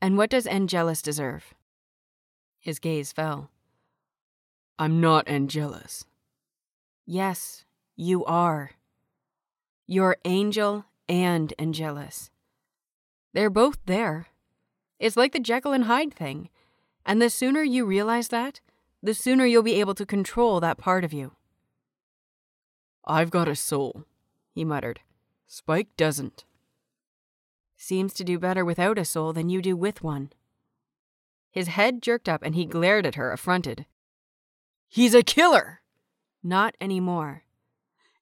And 0.00 0.16
what 0.16 0.30
does 0.30 0.46
Angelus 0.46 1.02
deserve? 1.02 1.52
His 2.60 2.78
gaze 2.78 3.12
fell. 3.12 3.50
I'm 4.78 5.00
not 5.00 5.28
Angelus. 5.28 6.04
Yes, 7.04 7.64
you 7.96 8.24
are. 8.24 8.70
You're 9.86 10.16
Angel 10.24 10.84
and 11.08 11.52
Angelus. 11.58 12.30
They're 13.38 13.50
both 13.50 13.78
there. 13.86 14.26
It's 14.98 15.16
like 15.16 15.30
the 15.30 15.38
Jekyll 15.38 15.72
and 15.72 15.84
Hyde 15.84 16.12
thing. 16.12 16.48
And 17.06 17.22
the 17.22 17.30
sooner 17.30 17.62
you 17.62 17.86
realize 17.86 18.30
that, 18.30 18.60
the 19.00 19.14
sooner 19.14 19.46
you'll 19.46 19.62
be 19.62 19.78
able 19.78 19.94
to 19.94 20.04
control 20.04 20.58
that 20.58 20.76
part 20.76 21.04
of 21.04 21.12
you. 21.12 21.36
I've 23.04 23.30
got 23.30 23.46
a 23.46 23.54
soul, 23.54 24.02
he 24.50 24.64
muttered. 24.64 25.02
Spike 25.46 25.86
doesn't. 25.96 26.46
Seems 27.76 28.12
to 28.14 28.24
do 28.24 28.40
better 28.40 28.64
without 28.64 28.98
a 28.98 29.04
soul 29.04 29.32
than 29.32 29.48
you 29.48 29.62
do 29.62 29.76
with 29.76 30.02
one. 30.02 30.32
His 31.52 31.68
head 31.68 32.02
jerked 32.02 32.28
up 32.28 32.42
and 32.42 32.56
he 32.56 32.66
glared 32.66 33.06
at 33.06 33.14
her, 33.14 33.30
affronted. 33.30 33.86
He's 34.88 35.14
a 35.14 35.22
killer! 35.22 35.80
Not 36.42 36.74
anymore. 36.80 37.44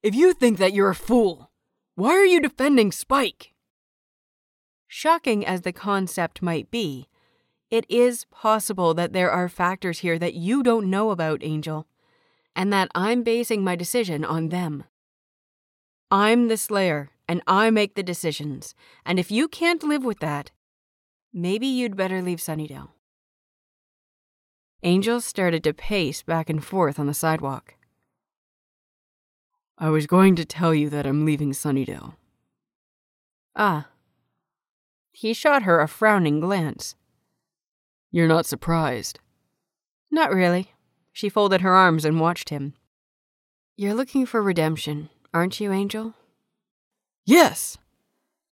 If 0.03 0.15
you 0.15 0.35
think 0.35 0.59
that 0.59 0.75
you're 0.75 0.91
a 0.91 0.95
fool, 0.95 1.51
why 1.95 2.11
are 2.11 2.27
you 2.27 2.39
defending 2.39 2.93
Spike? 2.93 3.55
Shocking 4.89 5.45
as 5.45 5.63
the 5.63 5.73
concept 5.73 6.43
might 6.43 6.71
be, 6.71 7.09
it 7.71 7.85
is 7.89 8.27
possible 8.31 8.95
that 8.95 9.13
there 9.13 9.31
are 9.31 9.49
factors 9.49 10.01
here 10.01 10.19
that 10.19 10.35
you 10.35 10.63
don't 10.63 10.89
know 10.89 11.11
about, 11.11 11.43
Angel, 11.43 11.87
and 12.55 12.73
that 12.73 12.89
I'm 12.95 13.23
basing 13.23 13.65
my 13.65 13.75
decision 13.75 14.25
on 14.25 14.51
them. 14.51 14.85
I'm 16.11 16.47
the 16.47 16.57
Slayer, 16.57 17.11
and 17.29 17.43
I 17.47 17.71
make 17.71 17.97
the 17.97 18.03
decisions, 18.05 18.75
and 19.05 19.19
if 19.19 19.31
you 19.31 19.49
can't 19.49 19.83
live 19.83 20.05
with 20.05 20.21
that, 20.21 20.53
maybe 21.33 21.67
you'd 21.67 21.97
better 21.97 22.23
leave 22.23 22.39
Sunnydale. 22.39 22.91
Angel 24.85 25.21
started 25.21 25.65
to 25.65 25.75
pace 25.75 26.23
back 26.23 26.49
and 26.49 26.65
forth 26.65 27.01
on 27.01 27.09
the 27.09 27.15
sidewalk. 27.15 27.75
I 29.79 29.91
was 29.91 30.07
going 30.07 30.37
to 30.37 30.45
tell 30.45 30.73
you 30.73 30.89
that 30.91 31.07
I'm 31.07 31.25
leaving 31.25 31.51
Sunnydale. 31.51 32.15
Ah. 33.57 33.89
He 35.19 35.33
shot 35.33 35.63
her 35.63 35.81
a 35.81 35.89
frowning 35.89 36.41
glance. 36.41 36.95
You're 38.11 38.29
not 38.29 38.45
surprised? 38.45 39.19
Not 40.11 40.31
really. 40.31 40.73
She 41.11 41.31
folded 41.31 41.63
her 41.63 41.73
arms 41.73 42.05
and 42.05 42.21
watched 42.21 42.51
him. 42.51 42.75
You're 43.77 43.95
looking 43.95 44.27
for 44.27 44.43
redemption, 44.43 45.09
aren't 45.33 45.59
you, 45.59 45.73
Angel? 45.73 46.13
Yes! 47.25 47.79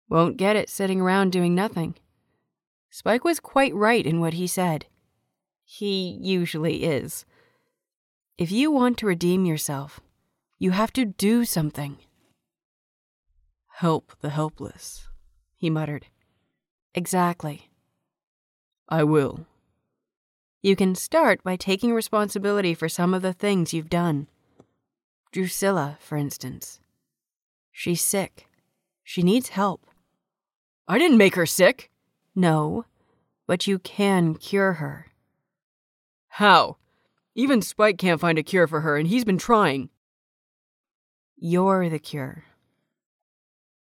Won't 0.09 0.37
get 0.37 0.55
it 0.55 0.67
sitting 0.67 0.99
around 0.99 1.31
doing 1.31 1.53
nothing. 1.53 1.93
Spike 2.89 3.23
was 3.23 3.39
quite 3.39 3.75
right 3.75 4.03
in 4.03 4.19
what 4.19 4.33
he 4.33 4.47
said. 4.47 4.87
He 5.63 6.17
usually 6.23 6.85
is. 6.85 7.23
If 8.39 8.51
you 8.51 8.71
want 8.71 8.97
to 8.97 9.05
redeem 9.05 9.45
yourself, 9.45 9.99
you 10.57 10.71
have 10.71 10.91
to 10.93 11.05
do 11.05 11.45
something. 11.45 11.99
Help 13.75 14.13
the 14.21 14.31
helpless, 14.31 15.07
he 15.55 15.69
muttered. 15.69 16.07
Exactly. 16.97 17.69
I 18.89 19.03
will. 19.03 19.45
You 20.63 20.75
can 20.75 20.95
start 20.95 21.43
by 21.43 21.55
taking 21.55 21.93
responsibility 21.93 22.73
for 22.73 22.89
some 22.89 23.13
of 23.13 23.21
the 23.21 23.33
things 23.33 23.71
you've 23.71 23.87
done. 23.87 24.25
Drusilla, 25.31 25.99
for 26.01 26.17
instance. 26.17 26.79
She's 27.71 28.01
sick. 28.01 28.47
She 29.03 29.21
needs 29.21 29.49
help. 29.49 29.85
I 30.87 30.97
didn't 30.97 31.19
make 31.19 31.35
her 31.35 31.45
sick. 31.45 31.91
No, 32.33 32.85
but 33.45 33.67
you 33.67 33.77
can 33.77 34.33
cure 34.33 34.73
her. 34.73 35.11
How? 36.29 36.77
Even 37.35 37.61
Spike 37.61 37.99
can't 37.99 38.19
find 38.19 38.39
a 38.39 38.43
cure 38.43 38.65
for 38.65 38.81
her, 38.81 38.97
and 38.97 39.07
he's 39.07 39.23
been 39.23 39.37
trying. 39.37 39.89
You're 41.37 41.89
the 41.89 41.99
cure. 41.99 42.45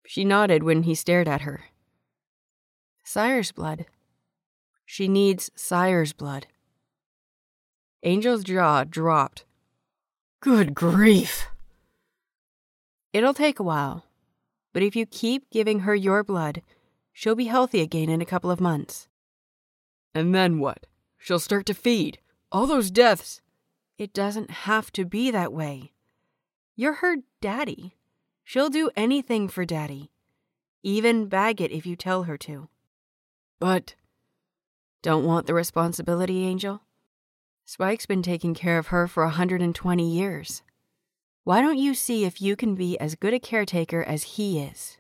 She 0.06 0.24
nodded 0.24 0.62
when 0.62 0.84
he 0.84 0.94
stared 0.94 1.28
at 1.28 1.42
her. 1.42 1.72
Sire's 3.12 3.52
blood. 3.52 3.88
She 4.86 5.08
needs 5.08 5.50
Sire's 5.56 6.14
blood. 6.14 6.46
Angel's 8.04 8.44
jaw 8.44 8.84
dropped. 8.84 9.46
Good 10.42 10.76
grief. 10.76 11.48
It'll 13.12 13.34
take 13.34 13.60
a 13.60 13.64
while, 13.64 14.06
but 14.74 14.84
if 14.84 14.96
you 14.96 15.08
keep 15.08 15.50
giving 15.50 15.80
her 15.80 15.96
your 15.96 16.24
blood, 16.24 16.62
she'll 17.12 17.34
be 17.34 17.46
healthy 17.46 17.82
again 17.82 18.10
in 18.10 18.22
a 18.22 18.28
couple 18.28 18.52
of 18.52 18.62
months. 18.62 19.08
And 20.14 20.36
then 20.36 20.60
what? 20.60 20.86
She'll 21.18 21.40
start 21.40 21.66
to 21.66 21.74
feed. 21.74 22.20
All 22.52 22.68
those 22.68 22.92
deaths. 22.92 23.42
It 23.98 24.14
doesn't 24.14 24.52
have 24.52 24.92
to 24.92 25.04
be 25.04 25.32
that 25.32 25.52
way. 25.52 25.94
You're 26.76 27.02
her 27.02 27.16
daddy. 27.42 27.96
She'll 28.44 28.70
do 28.70 28.92
anything 28.96 29.48
for 29.48 29.66
daddy. 29.66 30.12
Even 30.84 31.26
bag 31.26 31.60
it 31.60 31.72
if 31.72 31.88
you 31.88 31.96
tell 31.96 32.26
her 32.26 32.38
to. 32.38 32.70
But. 33.60 33.96
Don't 35.02 35.26
want 35.26 35.48
the 35.48 35.54
responsibility, 35.54 36.46
Angel? 36.46 36.82
Spike's 37.66 38.06
been 38.06 38.24
taking 38.24 38.54
care 38.54 38.78
of 38.78 38.88
her 38.88 39.08
for 39.08 39.24
a 39.24 39.28
120 39.28 40.10
years. 40.10 40.64
Why 41.44 41.62
don't 41.62 41.78
you 41.78 41.94
see 41.94 42.26
if 42.26 42.42
you 42.42 42.56
can 42.56 42.76
be 42.76 42.98
as 43.00 43.16
good 43.16 43.34
a 43.34 43.40
caretaker 43.40 44.04
as 44.04 44.24
he 44.24 44.60
is? 44.60 44.98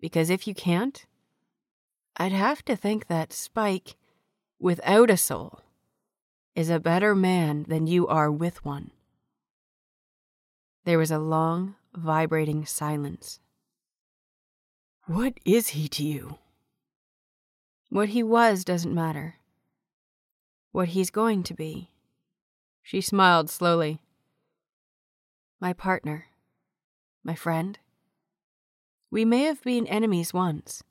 Because 0.00 0.30
if 0.30 0.46
you 0.46 0.54
can't, 0.54 1.06
I'd 2.16 2.32
have 2.32 2.64
to 2.66 2.76
think 2.76 3.08
that 3.08 3.32
Spike, 3.32 3.96
without 4.58 5.10
a 5.10 5.16
soul, 5.16 5.60
is 6.54 6.70
a 6.70 6.80
better 6.80 7.14
man 7.14 7.64
than 7.68 7.86
you 7.86 8.06
are 8.06 8.30
with 8.30 8.64
one. 8.64 8.90
There 10.84 10.98
was 10.98 11.10
a 11.10 11.18
long, 11.18 11.74
vibrating 11.94 12.66
silence. 12.66 13.40
What 15.06 15.38
is 15.44 15.68
he 15.68 15.88
to 15.88 16.04
you? 16.04 16.38
What 17.94 18.08
he 18.08 18.24
was 18.24 18.64
doesn't 18.64 18.92
matter. 18.92 19.36
What 20.72 20.88
he's 20.88 21.10
going 21.10 21.44
to 21.44 21.54
be. 21.54 21.92
She 22.82 23.00
smiled 23.00 23.48
slowly. 23.48 24.00
My 25.60 25.74
partner. 25.74 26.26
My 27.22 27.36
friend. 27.36 27.78
We 29.12 29.24
may 29.24 29.42
have 29.42 29.62
been 29.62 29.86
enemies 29.86 30.34
once, 30.34 30.82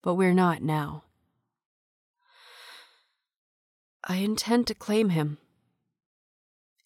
but 0.00 0.14
we're 0.14 0.32
not 0.32 0.62
now. 0.62 1.04
I 4.04 4.16
intend 4.16 4.68
to 4.68 4.74
claim 4.74 5.10
him. 5.10 5.36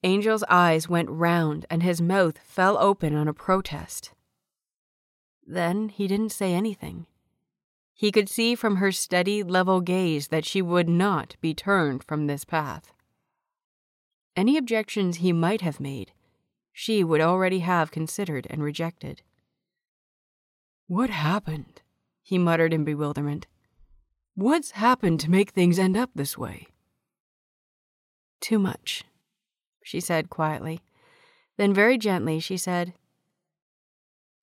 Angel's 0.02 0.42
eyes 0.49 0.88
went 0.88 1.09
round 1.09 1.66
and 1.71 1.85
his 1.85 2.02
mouth 2.02 2.40
fell 2.42 2.76
open 2.78 3.14
on 3.14 3.28
a 3.28 3.33
protest. 3.33 4.11
Then 5.47 5.88
he 5.88 6.09
didn't 6.09 6.33
say 6.33 6.52
anything. 6.52 7.07
He 7.95 8.11
could 8.11 8.29
see 8.29 8.55
from 8.55 8.77
her 8.77 8.91
steady, 8.91 9.43
level 9.43 9.81
gaze 9.81 10.29
that 10.29 10.45
she 10.45 10.63
would 10.63 10.89
not 10.89 11.37
be 11.41 11.55
turned 11.55 12.03
from 12.05 12.27
this 12.27 12.45
path. 12.45 12.93
Any 14.35 14.57
objections 14.57 15.19
he 15.19 15.33
might 15.33 15.61
have 15.61 15.79
made, 15.79 16.13
she 16.73 17.05
would 17.05 17.21
already 17.21 17.61
have 17.61 17.91
considered 17.91 18.47
and 18.49 18.63
rejected. 18.63 19.23
What 20.87 21.11
happened? 21.11 21.83
he 22.23 22.39
muttered 22.39 22.73
in 22.73 22.85
bewilderment. 22.85 23.47
What's 24.35 24.71
happened 24.73 25.21
to 25.21 25.31
make 25.31 25.51
things 25.51 25.79
end 25.79 25.97
up 25.97 26.11
this 26.15 26.39
way? 26.39 26.69
Too 28.41 28.59
much, 28.59 29.05
she 29.85 30.01
said 30.01 30.31
quietly. 30.31 30.81
Then, 31.59 31.75
very 31.75 31.99
gently, 31.99 32.41
she 32.41 32.57
said, 32.57 32.95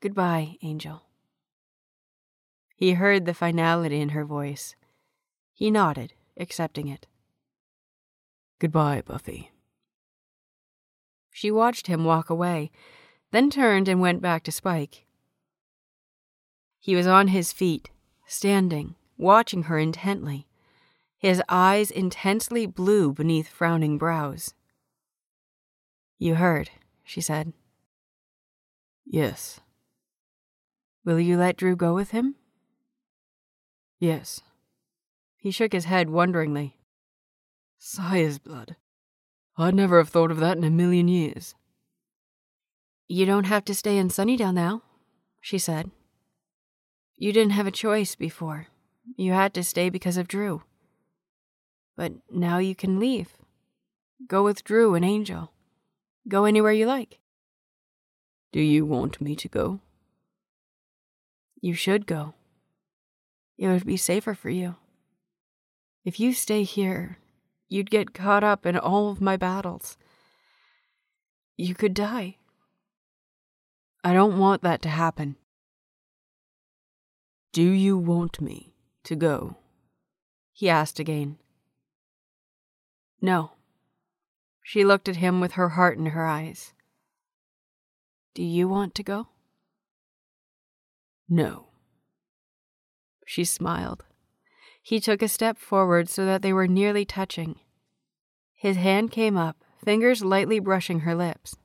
Goodbye, 0.01 0.58
Angel. 0.62 1.01
He 2.79 2.93
heard 2.93 3.25
the 3.25 3.33
finality 3.33 4.00
in 4.00 4.09
her 4.09 4.24
voice. 4.24 4.77
He 5.51 5.69
nodded, 5.69 6.13
accepting 6.38 6.88
it. 6.88 7.07
Goodbye, 8.57 9.03
Buffy. 9.05 9.51
She 11.29 11.51
watched 11.51 11.88
him 11.88 12.05
walk 12.05 12.29
away, 12.29 12.71
then 13.31 13.50
turned 13.50 13.89
and 13.89 14.00
went 14.00 14.21
back 14.21 14.43
to 14.43 14.51
Spike. 14.53 15.05
He 16.79 16.95
was 16.95 17.05
on 17.05 17.27
his 17.27 17.51
feet, 17.51 17.89
standing, 18.25 18.95
watching 19.17 19.63
her 19.63 19.77
intently, 19.77 20.48
his 21.17 21.43
eyes 21.50 21.91
intensely 21.91 22.65
blue 22.65 23.12
beneath 23.12 23.50
frowning 23.50 23.98
brows. 23.98 24.53
You 26.17 26.36
heard, 26.36 26.69
she 27.03 27.19
said. 27.19 27.51
Yes. 29.05 29.59
Will 31.03 31.19
you 31.19 31.36
let 31.36 31.57
Dru 31.57 31.75
go 31.75 31.93
with 31.93 32.12
him? 32.12 32.36
Yes. 34.00 34.41
He 35.38 35.51
shook 35.51 35.74
his 35.74 35.86
head 35.86 36.10
wonderingly. 36.10 36.77
Sire's 37.77 38.40
blood. 38.40 38.75
I'd 39.57 39.75
never 39.75 39.98
have 39.98 40.09
thought 40.09 40.31
of 40.31 40.40
that 40.40 40.57
in 40.57 40.64
a 40.64 40.70
million 40.70 41.07
years. 41.07 41.55
You 43.07 43.25
don't 43.25 43.46
have 43.46 43.66
to 43.66 43.75
stay 43.75 43.98
in 43.98 44.09
Sunnydale 44.09 44.53
now, 44.53 44.83
she 45.42 45.57
said. 45.57 45.92
You 47.18 47.33
didn't 47.33 47.51
have 47.53 47.68
a 47.68 47.72
choice 47.72 48.16
before. 48.16 48.68
You 49.18 49.33
had 49.33 49.53
to 49.55 49.64
stay 49.64 49.90
because 49.90 50.16
of 50.16 50.27
Dru. 50.27 50.64
But 51.98 52.14
now 52.31 52.59
you 52.59 52.75
can 52.75 53.00
leave. 53.00 53.33
Go 54.27 54.44
with 54.44 54.64
Dru 54.64 54.96
and 54.96 55.03
Angel. 55.03 55.51
Go 56.27 56.46
anywhere 56.46 56.72
you 56.72 56.85
like. 56.85 57.20
Do 58.51 58.62
you 58.62 58.85
want 58.85 59.20
me 59.20 59.35
to 59.35 59.48
go? 59.48 59.79
You 61.62 61.74
should 61.74 62.05
go. 62.05 62.35
It 63.59 63.67
would 63.67 63.85
be 63.85 63.98
safer 63.98 64.33
for 64.33 64.50
you. 64.50 64.77
If 66.05 66.17
you 66.17 66.31
stay 66.33 66.63
here, 66.63 67.17
you'd 67.67 67.91
get 67.91 68.13
caught 68.13 68.41
up 68.41 68.65
in 68.65 68.77
all 68.77 69.11
of 69.11 69.19
my 69.19 69.35
battles. 69.35 69.98
You 71.57 71.75
could 71.75 71.93
die. 71.93 72.37
I 74.01 74.13
don't 74.13 74.39
want 74.39 74.61
that 74.61 74.81
to 74.83 74.89
happen. 74.89 75.35
Do 77.51 77.69
you 77.69 77.98
want 77.98 78.39
me 78.39 78.72
to 79.03 79.17
go? 79.17 79.57
He 80.53 80.69
asked 80.69 80.98
again. 80.98 81.37
No. 83.22 83.51
She 84.63 84.85
looked 84.85 85.09
at 85.09 85.17
him 85.17 85.41
with 85.41 85.53
her 85.53 85.69
heart 85.69 85.98
in 85.98 86.05
her 86.05 86.25
eyes. 86.25 86.74
Do 88.35 88.41
you 88.41 88.69
want 88.69 88.95
to 88.95 89.03
go? 89.03 89.27
No. 91.27 91.69
She 93.29 93.46
smiled. 93.46 94.05
He 94.81 95.00
took 95.00 95.22
a 95.22 95.27
step 95.27 95.59
forward 95.59 96.09
so 96.09 96.25
that 96.25 96.42
they 96.42 96.51
were 96.51 96.68
nearly 96.68 97.05
touching. 97.05 97.57
His 98.55 98.75
hand 98.75 99.11
came 99.11 99.37
up, 99.37 99.63
fingers 99.85 100.24
lightly 100.24 100.59
brushing 100.59 101.01
her 101.01 101.13
lips. 101.13 101.55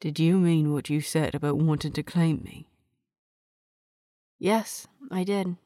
Did 0.00 0.18
you 0.18 0.38
mean 0.38 0.72
what 0.72 0.88
you 0.88 1.02
said 1.02 1.34
about 1.34 1.58
wanting 1.58 1.92
to 1.92 2.02
claim 2.02 2.42
me? 2.42 2.66
Yes, 4.38 4.86
I 5.10 5.22
did. 5.22 5.58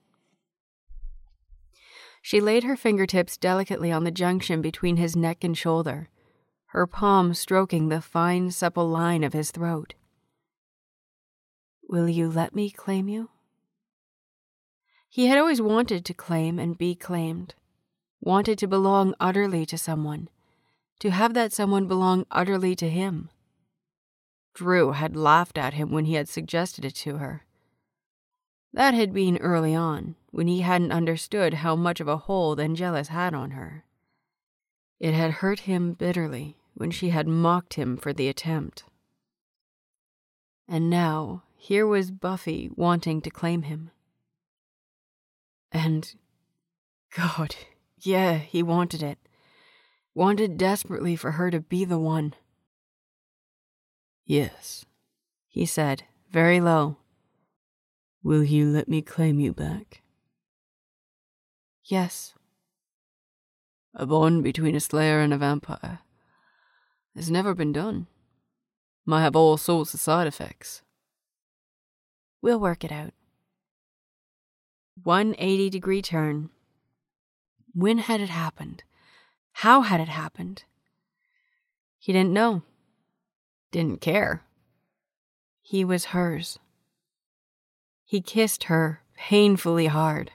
She 2.20 2.40
laid 2.40 2.64
her 2.64 2.77
fingertips 2.77 3.37
delicately 3.37 3.92
on 3.92 4.03
the 4.03 4.11
junction 4.11 4.61
between 4.61 4.97
his 4.97 5.14
neck 5.14 5.44
and 5.44 5.57
shoulder, 5.57 6.09
her 6.70 6.88
palm 6.88 7.35
stroking 7.35 7.88
the 7.88 8.01
fine, 8.01 8.51
supple 8.51 8.88
line 8.88 9.23
of 9.23 9.33
his 9.33 9.53
throat. 9.53 9.94
Will 11.88 12.09
you 12.09 12.29
let 12.29 12.53
me 12.53 12.68
claim 12.68 13.09
you? 13.09 13.31
He 15.14 15.27
had 15.27 15.38
always 15.38 15.62
wanted 15.62 16.05
to 16.07 16.12
claim 16.12 16.59
and 16.59 16.77
be 16.77 16.96
claimed, 16.96 17.55
wanted 18.20 18.59
to 18.59 18.66
belong 18.66 19.14
utterly 19.20 19.64
to 19.66 19.79
someone, 19.79 20.29
to 20.98 21.12
have 21.12 21.35
that 21.35 21.53
someone 21.53 21.87
belong 21.87 22.27
utterly 22.33 22.74
to 22.74 22.90
him. 22.90 23.31
Dru 24.55 24.90
had 24.90 25.14
laughed 25.14 25.57
at 25.57 25.74
him 25.74 25.92
when 25.92 26.07
he 26.07 26.14
had 26.14 26.29
suggested 26.29 26.85
it 26.85 26.96
to 26.96 27.18
her. 27.18 27.44
That 28.72 28.94
had 28.94 29.14
been 29.14 29.37
early 29.37 29.72
on, 29.72 30.16
when 30.33 30.48
he 30.48 30.62
hadn't 30.62 30.90
understood 30.90 31.55
how 31.55 31.77
much 31.77 32.00
of 32.00 32.09
a 32.09 32.16
hold 32.16 32.59
Angelus 32.59 33.07
had 33.07 33.35
on 33.35 33.53
her. 33.53 33.85
It 34.98 35.14
had 35.14 35.35
hurt 35.35 35.61
him 35.61 35.92
bitterly 35.92 36.57
when 36.74 36.90
she 36.90 37.11
had 37.11 37.29
mocked 37.29 37.74
him 37.74 37.96
for 37.96 38.12
the 38.12 38.27
attempt. 38.27 38.83
And 40.66 40.90
now, 40.90 41.44
here 41.57 41.87
was 41.87 42.11
Buffy 42.11 42.68
wanting 42.74 43.20
to 43.20 43.31
claim 43.31 43.62
him. 43.62 43.92
And, 45.75 46.15
God, 47.15 47.55
yeah, 47.99 48.39
he 48.39 48.63
wanted 48.63 49.03
it. 49.03 49.19
Wanted 50.15 50.57
desperately 50.57 51.17
for 51.17 51.33
her 51.33 51.51
to 51.51 51.61
be 51.61 51.85
the 51.85 51.99
one. 51.99 52.35
Yes, 54.25 54.87
he 55.49 55.67
said, 55.67 56.05
very 56.31 56.61
low, 56.61 56.97
Will 58.25 58.43
you 58.43 58.71
let 58.71 58.89
me 58.89 59.03
claim 59.03 59.39
you 59.39 59.53
back? 59.53 60.01
Yes. 61.85 62.33
A 63.95 64.07
bond 64.07 64.43
between 64.43 64.75
a 64.75 64.81
slayer 64.81 65.21
and 65.21 65.35
a 65.35 65.37
vampire 65.37 65.99
has 67.15 67.31
never 67.31 67.55
been 67.55 67.71
done. 67.71 68.07
Might 69.05 69.21
have 69.21 69.37
all 69.37 69.59
sorts 69.59 69.93
of 69.93 70.01
side 70.01 70.27
effects. 70.27 70.81
We'll 72.41 72.59
work 72.59 72.83
it 72.83 72.91
out. 72.91 73.13
180 75.02 75.70
degree 75.70 76.02
turn. 76.02 76.50
When 77.74 77.98
had 77.98 78.20
it 78.20 78.28
happened? 78.28 78.85
How 79.52 79.83
had 79.83 80.00
it 80.00 80.09
happened? 80.09 80.64
He 81.98 82.12
didn't 82.12 82.33
know. 82.33 82.62
Didn't 83.72 84.00
care. 84.00 84.42
He 85.62 85.85
was 85.85 86.07
hers. 86.07 86.59
He 88.04 88.20
kissed 88.20 88.64
her 88.64 89.02
painfully 89.16 89.87
hard. 89.87 90.33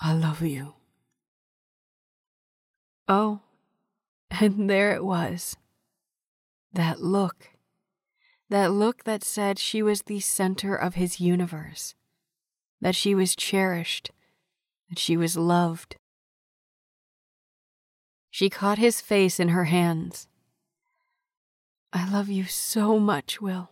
I 0.00 0.14
love 0.14 0.42
you. 0.42 0.74
Oh, 3.06 3.40
and 4.30 4.70
there 4.70 4.92
it 4.92 5.04
was. 5.04 5.56
That 6.72 7.00
look. 7.00 7.50
That 8.48 8.72
look 8.72 9.04
that 9.04 9.22
said 9.22 9.58
she 9.58 9.82
was 9.82 10.02
the 10.02 10.20
center 10.20 10.74
of 10.74 10.94
his 10.94 11.20
universe, 11.20 11.94
that 12.80 12.94
she 12.94 13.14
was 13.14 13.36
cherished, 13.36 14.10
that 14.88 14.98
she 14.98 15.16
was 15.16 15.36
loved. 15.36 15.96
She 18.30 18.48
caught 18.48 18.78
his 18.78 19.00
face 19.00 19.40
in 19.40 19.48
her 19.48 19.64
hands. 19.64 20.28
I 21.92 22.08
love 22.08 22.28
you 22.28 22.44
so 22.44 22.98
much, 22.98 23.40
Will. 23.40 23.70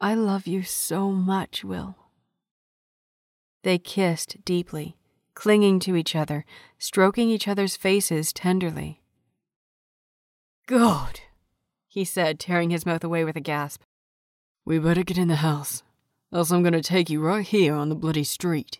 I 0.00 0.14
love 0.14 0.46
you 0.46 0.62
so 0.62 1.10
much, 1.10 1.64
Will. 1.64 1.96
They 3.62 3.78
kissed 3.78 4.38
deeply, 4.44 4.96
clinging 5.34 5.80
to 5.80 5.96
each 5.96 6.16
other, 6.16 6.46
stroking 6.78 7.28
each 7.28 7.46
other's 7.46 7.76
faces 7.76 8.32
tenderly. 8.32 9.02
God, 10.66 11.20
he 11.88 12.04
said, 12.04 12.38
tearing 12.38 12.70
his 12.70 12.86
mouth 12.86 13.04
away 13.04 13.24
with 13.24 13.36
a 13.36 13.40
gasp. 13.40 13.82
We 14.64 14.78
better 14.78 15.02
get 15.02 15.18
in 15.18 15.28
the 15.28 15.36
house, 15.36 15.82
else 16.32 16.50
I'm 16.50 16.62
going 16.62 16.72
to 16.72 16.82
take 16.82 17.10
you 17.10 17.20
right 17.20 17.46
here 17.46 17.74
on 17.74 17.88
the 17.88 17.94
bloody 17.94 18.24
street. 18.24 18.78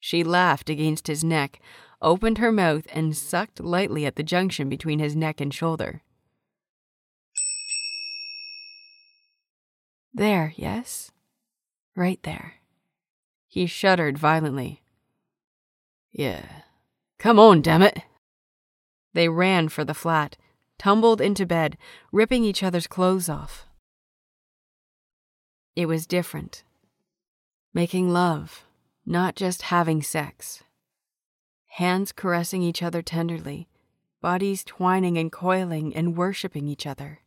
She 0.00 0.22
laughed 0.22 0.70
against 0.70 1.06
his 1.06 1.24
neck, 1.24 1.60
opened 2.00 2.38
her 2.38 2.52
mouth, 2.52 2.86
and 2.92 3.16
sucked 3.16 3.60
lightly 3.60 4.06
at 4.06 4.16
the 4.16 4.22
junction 4.22 4.68
between 4.68 4.98
his 4.98 5.16
neck 5.16 5.40
and 5.40 5.52
shoulder. 5.52 6.02
There, 10.14 10.52
yes? 10.56 11.10
Right 11.94 12.22
there. 12.22 12.54
He 13.46 13.66
shuddered 13.66 14.18
violently. 14.18 14.82
Yeah. 16.12 16.44
Come 17.18 17.38
on, 17.38 17.62
damn 17.62 17.82
it! 17.82 18.02
They 19.14 19.28
ran 19.28 19.68
for 19.68 19.84
the 19.84 19.94
flat, 19.94 20.36
tumbled 20.78 21.20
into 21.20 21.46
bed, 21.46 21.76
ripping 22.12 22.44
each 22.44 22.62
other's 22.62 22.86
clothes 22.86 23.28
off. 23.28 23.67
It 25.78 25.86
was 25.86 26.08
different. 26.08 26.64
Making 27.72 28.12
love, 28.12 28.64
not 29.06 29.36
just 29.36 29.62
having 29.62 30.02
sex. 30.02 30.64
Hands 31.68 32.10
caressing 32.10 32.62
each 32.64 32.82
other 32.82 33.00
tenderly, 33.00 33.68
bodies 34.20 34.64
twining 34.64 35.16
and 35.16 35.30
coiling 35.30 35.94
and 35.94 36.16
worshipping 36.16 36.66
each 36.66 36.84
other. 36.84 37.20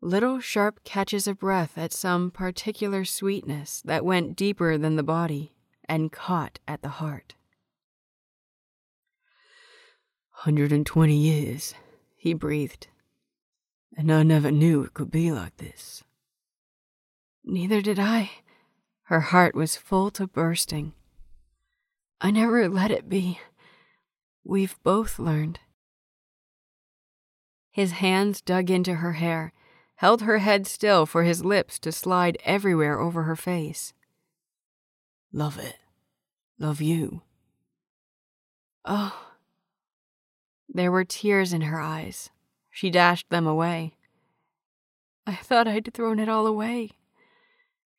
Little 0.00 0.38
sharp 0.38 0.84
catches 0.84 1.26
of 1.26 1.40
breath 1.40 1.76
at 1.76 1.92
some 1.92 2.30
particular 2.30 3.04
sweetness 3.04 3.82
that 3.84 4.04
went 4.04 4.36
deeper 4.36 4.78
than 4.78 4.94
the 4.94 5.02
body 5.02 5.56
and 5.88 6.12
caught 6.12 6.60
at 6.68 6.82
the 6.82 7.00
heart. 7.02 7.34
120 10.44 11.16
years, 11.16 11.74
he 12.14 12.34
breathed. 12.34 12.86
And 13.96 14.12
I 14.12 14.22
never 14.22 14.52
knew 14.52 14.84
it 14.84 14.94
could 14.94 15.10
be 15.10 15.32
like 15.32 15.56
this. 15.56 16.04
Neither 17.44 17.80
did 17.80 17.98
I. 17.98 18.30
Her 19.04 19.20
heart 19.20 19.54
was 19.54 19.76
full 19.76 20.10
to 20.12 20.26
bursting. 20.26 20.92
I 22.20 22.30
never 22.30 22.68
let 22.68 22.90
it 22.90 23.08
be. 23.08 23.40
We've 24.44 24.78
both 24.82 25.18
learned. 25.18 25.58
His 27.70 27.92
hands 27.92 28.40
dug 28.40 28.70
into 28.70 28.96
her 28.96 29.12
hair, 29.12 29.52
held 29.96 30.22
her 30.22 30.38
head 30.38 30.66
still 30.66 31.06
for 31.06 31.22
his 31.22 31.44
lips 31.44 31.78
to 31.80 31.92
slide 31.92 32.38
everywhere 32.44 32.98
over 32.98 33.22
her 33.24 33.36
face. 33.36 33.92
Love 35.32 35.58
it. 35.58 35.76
Love 36.58 36.80
you. 36.80 37.22
Oh. 38.84 39.28
There 40.68 40.92
were 40.92 41.04
tears 41.04 41.52
in 41.52 41.62
her 41.62 41.80
eyes. 41.80 42.30
She 42.70 42.90
dashed 42.90 43.28
them 43.30 43.46
away. 43.46 43.94
I 45.26 45.34
thought 45.36 45.68
I'd 45.68 45.92
thrown 45.92 46.18
it 46.18 46.28
all 46.28 46.46
away. 46.46 46.90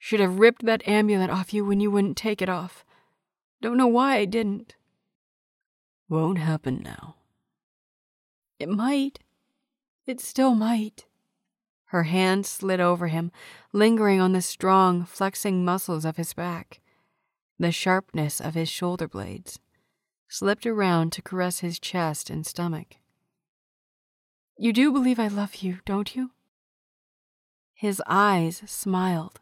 Should 0.04 0.20
have 0.20 0.40
ripped 0.40 0.66
that 0.66 0.86
amulet 0.88 1.30
off 1.30 1.54
you 1.54 1.64
when 1.64 1.80
you 1.80 1.92
wouldn't 1.92 2.18
take 2.18 2.42
it 2.42 2.50
off. 2.50 2.84
Don't 3.62 3.78
know 3.78 3.86
why 3.86 4.16
I 4.16 4.26
didn't. 4.26 4.76
Won't 6.10 6.40
happen 6.40 6.82
now. 6.84 7.18
It 8.58 8.68
might. 8.68 9.20
It 10.08 10.20
still 10.20 10.56
might. 10.56 11.06
Her 11.86 12.04
hand 12.04 12.48
slid 12.48 12.80
over 12.80 13.10
him, 13.10 13.32
lingering 13.74 14.20
on 14.20 14.32
the 14.32 14.42
strong, 14.42 15.06
flexing 15.06 15.64
muscles 15.64 16.04
of 16.04 16.18
his 16.18 16.34
back, 16.34 16.82
the 17.60 17.72
sharpness 17.72 18.42
of 18.42 18.56
his 18.56 18.70
shoulder 18.70 19.08
blades, 19.08 19.60
slipped 20.28 20.66
around 20.66 21.12
to 21.12 21.22
caress 21.22 21.60
his 21.60 21.80
chest 21.80 22.32
and 22.32 22.44
stomach. 22.44 22.96
You 24.58 24.74
do 24.74 24.92
believe 24.92 25.20
I 25.20 25.28
love 25.28 25.58
you, 25.58 25.78
don't 25.86 26.16
you? 26.16 26.32
His 27.76 28.02
eyes 28.08 28.64
smiled. 28.66 29.40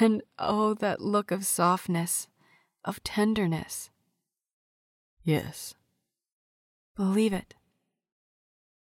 And 0.00 0.22
oh, 0.38 0.74
that 0.74 1.00
look 1.00 1.30
of 1.30 1.44
softness, 1.44 2.28
of 2.84 3.02
tenderness. 3.02 3.90
Yes. 5.22 5.74
Believe 6.96 7.32
it. 7.32 7.54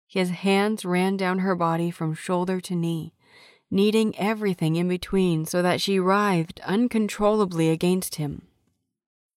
His 0.07 0.31
hands 0.31 0.85
ran 0.85 1.17
down 1.17 1.41
her 1.41 1.55
body 1.55 1.91
from 1.91 2.15
shoulder 2.15 2.61
to 2.61 2.75
knee, 2.75 3.15
kneading 3.71 4.17
everything 4.19 4.77
in 4.77 4.89
between 4.89 5.47
so 5.47 5.63
that 5.63 5.81
she 5.81 5.99
writhed 5.99 6.61
uncontrollably 6.65 7.71
against 7.71 8.17
him. 8.17 8.43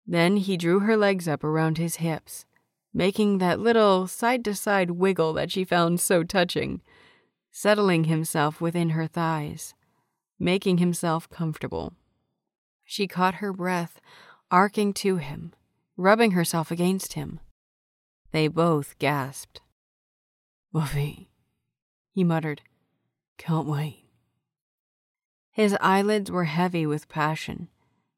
Then 0.05 0.37
he 0.37 0.57
drew 0.57 0.79
her 0.79 0.97
legs 0.97 1.27
up 1.27 1.43
around 1.43 1.77
his 1.77 1.97
hips 1.97 2.45
making 2.93 3.39
that 3.39 3.59
little 3.59 4.07
side 4.07 4.45
to 4.45 4.53
side 4.53 4.91
wiggle 4.91 5.33
that 5.33 5.51
she 5.51 5.63
found 5.63 5.99
so 5.99 6.23
touching, 6.23 6.81
settling 7.51 8.05
himself 8.05 8.61
within 8.61 8.89
her 8.89 9.07
thighs, 9.07 9.73
making 10.39 10.77
himself 10.77 11.29
comfortable. 11.29 11.93
She 12.83 13.07
caught 13.07 13.35
her 13.35 13.53
breath, 13.53 13.99
arcing 14.51 14.93
to 14.93 15.17
him, 15.17 15.53
rubbing 15.97 16.31
herself 16.31 16.71
against 16.71 17.13
him. 17.13 17.39
They 18.31 18.47
both 18.47 18.97
gasped. 18.99 19.61
Buffy, 20.71 21.29
he 22.11 22.23
muttered, 22.23 22.61
can't 23.37 23.67
wait. 23.67 24.05
His 25.51 25.77
eyelids 25.79 26.31
were 26.31 26.45
heavy 26.45 26.85
with 26.85 27.09
passion, 27.09 27.69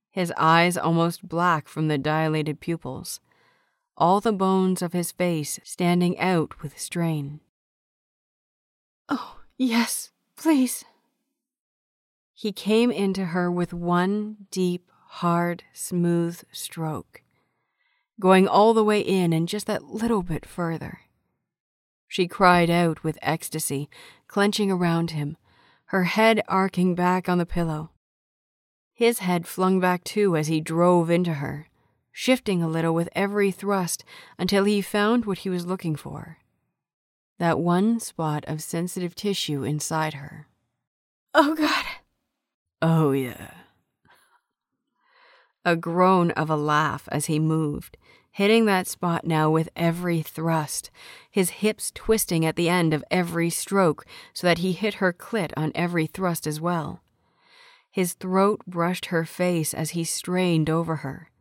his 0.09 0.31
eyes 0.37 0.77
almost 0.77 1.27
black 1.27 1.67
from 1.67 1.89
the 1.89 1.97
dilated 1.97 2.61
pupils 2.61 3.19
all 3.97 4.19
the 4.19 4.33
bones 4.33 4.81
of 4.81 4.93
his 4.93 5.11
face 5.11 5.59
standing 5.63 6.19
out 6.19 6.61
with 6.61 6.77
strain. 6.79 7.39
Oh, 9.07 9.39
yes, 9.57 10.11
please. 10.35 10.83
He 12.37 12.51
came 12.51 12.91
into 12.91 13.25
her 13.25 13.49
with 13.49 13.73
one 13.73 14.47
deep, 14.51 14.91
hard, 15.07 15.63
smooth 15.73 16.43
stroke, 16.51 17.23
going 18.19 18.47
all 18.47 18.73
the 18.73 18.83
way 18.83 18.99
in 18.99 19.31
and 19.31 19.47
just 19.47 19.65
that 19.67 19.85
little 19.85 20.21
bit 20.21 20.45
further. 20.45 20.99
She 22.07 22.27
cried 22.27 22.69
out 22.69 23.03
with 23.03 23.17
ecstasy, 23.21 23.89
clenching 24.27 24.69
around 24.69 25.11
him, 25.11 25.37
her 25.85 26.03
head 26.03 26.41
arcing 26.47 26.93
back 26.93 27.29
on 27.29 27.37
the 27.37 27.45
pillow. 27.45 27.91
His 28.93 29.19
head 29.19 29.47
flung 29.47 29.79
back 29.79 30.03
too 30.03 30.35
as 30.35 30.47
he 30.47 30.59
drove 30.59 31.09
into 31.09 31.35
her, 31.35 31.69
shifting 32.11 32.61
a 32.61 32.67
little 32.67 32.93
with 32.93 33.09
every 33.13 33.49
thrust 33.49 34.03
until 34.37 34.65
he 34.65 34.81
found 34.81 35.25
what 35.25 35.39
he 35.39 35.49
was 35.49 35.65
looking 35.65 35.95
for 35.95 36.37
that 37.37 37.59
one 37.59 37.99
spot 37.99 38.45
of 38.47 38.63
sensitive 38.63 39.13
tissue 39.15 39.63
inside 39.63 40.13
her. 40.13 40.47
Oh, 41.33 41.53
God. 41.53 41.85
Oh, 42.87 43.13
yeah. 43.13 43.49
A 45.65 45.75
groan 45.75 46.29
of 46.31 46.51
a 46.51 46.55
laugh 46.55 47.09
as 47.11 47.25
he 47.25 47.39
moved, 47.39 47.97
hitting 48.29 48.65
that 48.65 48.85
spot 48.85 49.25
now 49.25 49.49
with 49.49 49.69
every 49.75 50.21
thrust, 50.21 50.91
his 51.31 51.49
hips 51.49 51.91
twisting 51.95 52.45
at 52.45 52.55
the 52.55 52.69
end 52.69 52.93
of 52.93 53.03
every 53.09 53.49
stroke 53.49 54.05
so 54.35 54.45
that 54.45 54.59
he 54.59 54.71
hit 54.71 54.95
her 54.95 55.11
clit 55.11 55.51
on 55.57 55.71
every 55.73 56.05
thrust 56.05 56.45
as 56.45 56.61
well. 56.61 57.01
His 57.89 58.13
throat 58.13 58.61
brushed 58.67 59.07
her 59.07 59.25
face 59.25 59.73
as 59.73 59.91
he 59.91 60.03
strained 60.03 60.69
over 60.69 60.97
her. 60.97 61.31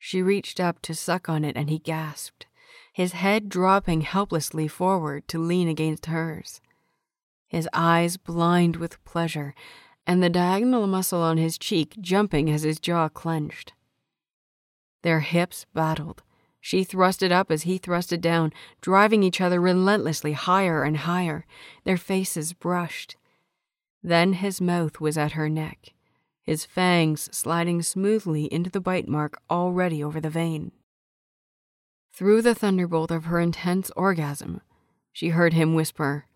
She 0.00 0.20
reached 0.20 0.58
up 0.58 0.82
to 0.82 0.96
suck 0.96 1.28
on 1.28 1.44
it 1.44 1.56
and 1.56 1.70
he 1.70 1.78
gasped, 1.78 2.46
his 2.92 3.12
head 3.12 3.48
dropping 3.48 4.00
helplessly 4.00 4.66
forward 4.66 5.28
to 5.28 5.38
lean 5.38 5.68
against 5.68 6.06
hers. 6.06 6.60
His 7.46 7.68
eyes 7.72 8.16
blind 8.16 8.74
with 8.74 9.04
pleasure, 9.04 9.54
and 10.06 10.22
the 10.22 10.30
diagonal 10.30 10.86
muscle 10.86 11.22
on 11.22 11.36
his 11.36 11.58
cheek 11.58 11.96
jumping 12.00 12.50
as 12.50 12.62
his 12.62 12.78
jaw 12.78 13.08
clenched. 13.08 13.72
Their 15.02 15.20
hips 15.20 15.66
battled. 15.74 16.22
She 16.60 16.84
thrusted 16.84 17.32
up 17.32 17.50
as 17.50 17.62
he 17.62 17.78
thrusted 17.78 18.20
down, 18.20 18.52
driving 18.80 19.22
each 19.22 19.40
other 19.40 19.60
relentlessly 19.60 20.32
higher 20.32 20.84
and 20.84 20.98
higher, 20.98 21.44
their 21.84 21.96
faces 21.96 22.52
brushed. 22.52 23.16
Then 24.02 24.34
his 24.34 24.60
mouth 24.60 25.00
was 25.00 25.18
at 25.18 25.32
her 25.32 25.48
neck 25.48 25.92
his 26.42 26.64
fangs 26.64 27.28
sliding 27.32 27.82
smoothly 27.82 28.52
into 28.52 28.70
the 28.70 28.80
bite 28.80 29.08
mark 29.08 29.40
already 29.48 30.02
over 30.02 30.20
the 30.20 30.30
vein. 30.30 30.72
Through 32.12 32.42
the 32.42 32.54
thunderbolt 32.54 33.10
of 33.10 33.24
her 33.26 33.40
intense 33.40 33.90
orgasm, 33.96 34.60
she 35.12 35.30
heard 35.30 35.52
him 35.52 35.74
whisper, 35.74 36.26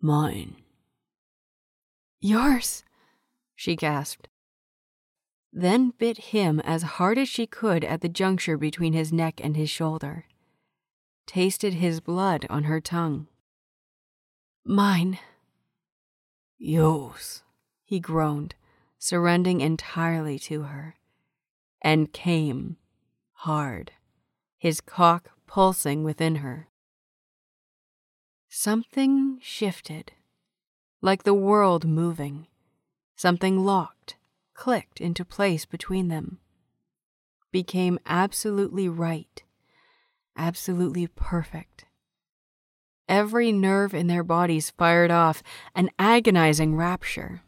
Mine. 0.00 0.56
Yours, 2.20 2.84
she 3.56 3.74
gasped. 3.74 4.28
then 5.52 5.90
bit 5.98 6.18
him 6.18 6.60
as 6.60 6.82
hard 6.82 7.18
as 7.18 7.28
she 7.28 7.46
could 7.46 7.82
at 7.84 8.02
the 8.02 8.08
juncture 8.08 8.56
between 8.56 8.92
his 8.92 9.12
neck 9.12 9.40
and 9.42 9.56
his 9.56 9.68
shoulder, 9.70 10.26
tasted 11.26 11.74
his 11.74 12.00
blood 12.00 12.46
on 12.48 12.64
her 12.64 12.80
tongue. 12.80 13.26
Mine. 14.64 15.18
Yours, 16.58 17.42
he 17.84 17.98
groaned, 17.98 18.54
surrendering 18.98 19.60
entirely 19.60 20.38
to 20.38 20.62
her, 20.64 20.96
and 21.80 22.12
came 22.12 22.76
hard, 23.32 23.92
his 24.58 24.80
cock 24.80 25.30
pulsing 25.46 26.04
within 26.04 26.36
her. 26.36 26.68
Something 28.48 29.38
shifted, 29.40 30.12
like 31.02 31.22
the 31.22 31.34
world 31.34 31.86
moving. 31.86 32.46
Something 33.16 33.64
locked, 33.64 34.16
clicked 34.54 35.00
into 35.00 35.24
place 35.24 35.64
between 35.64 36.08
them. 36.08 36.38
Became 37.52 37.98
absolutely 38.06 38.88
right, 38.88 39.42
absolutely 40.36 41.06
perfect. 41.06 41.84
Every 43.08 43.50
nerve 43.50 43.92
in 43.92 44.06
their 44.06 44.22
bodies 44.22 44.70
fired 44.70 45.10
off 45.10 45.42
an 45.74 45.90
agonizing 45.98 46.76
rapture. 46.76 47.42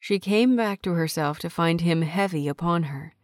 She 0.00 0.18
came 0.18 0.56
back 0.56 0.80
to 0.82 0.92
herself 0.92 1.38
to 1.40 1.50
find 1.50 1.82
him 1.82 2.02
heavy 2.02 2.48
upon 2.48 2.84
her, 2.84 3.14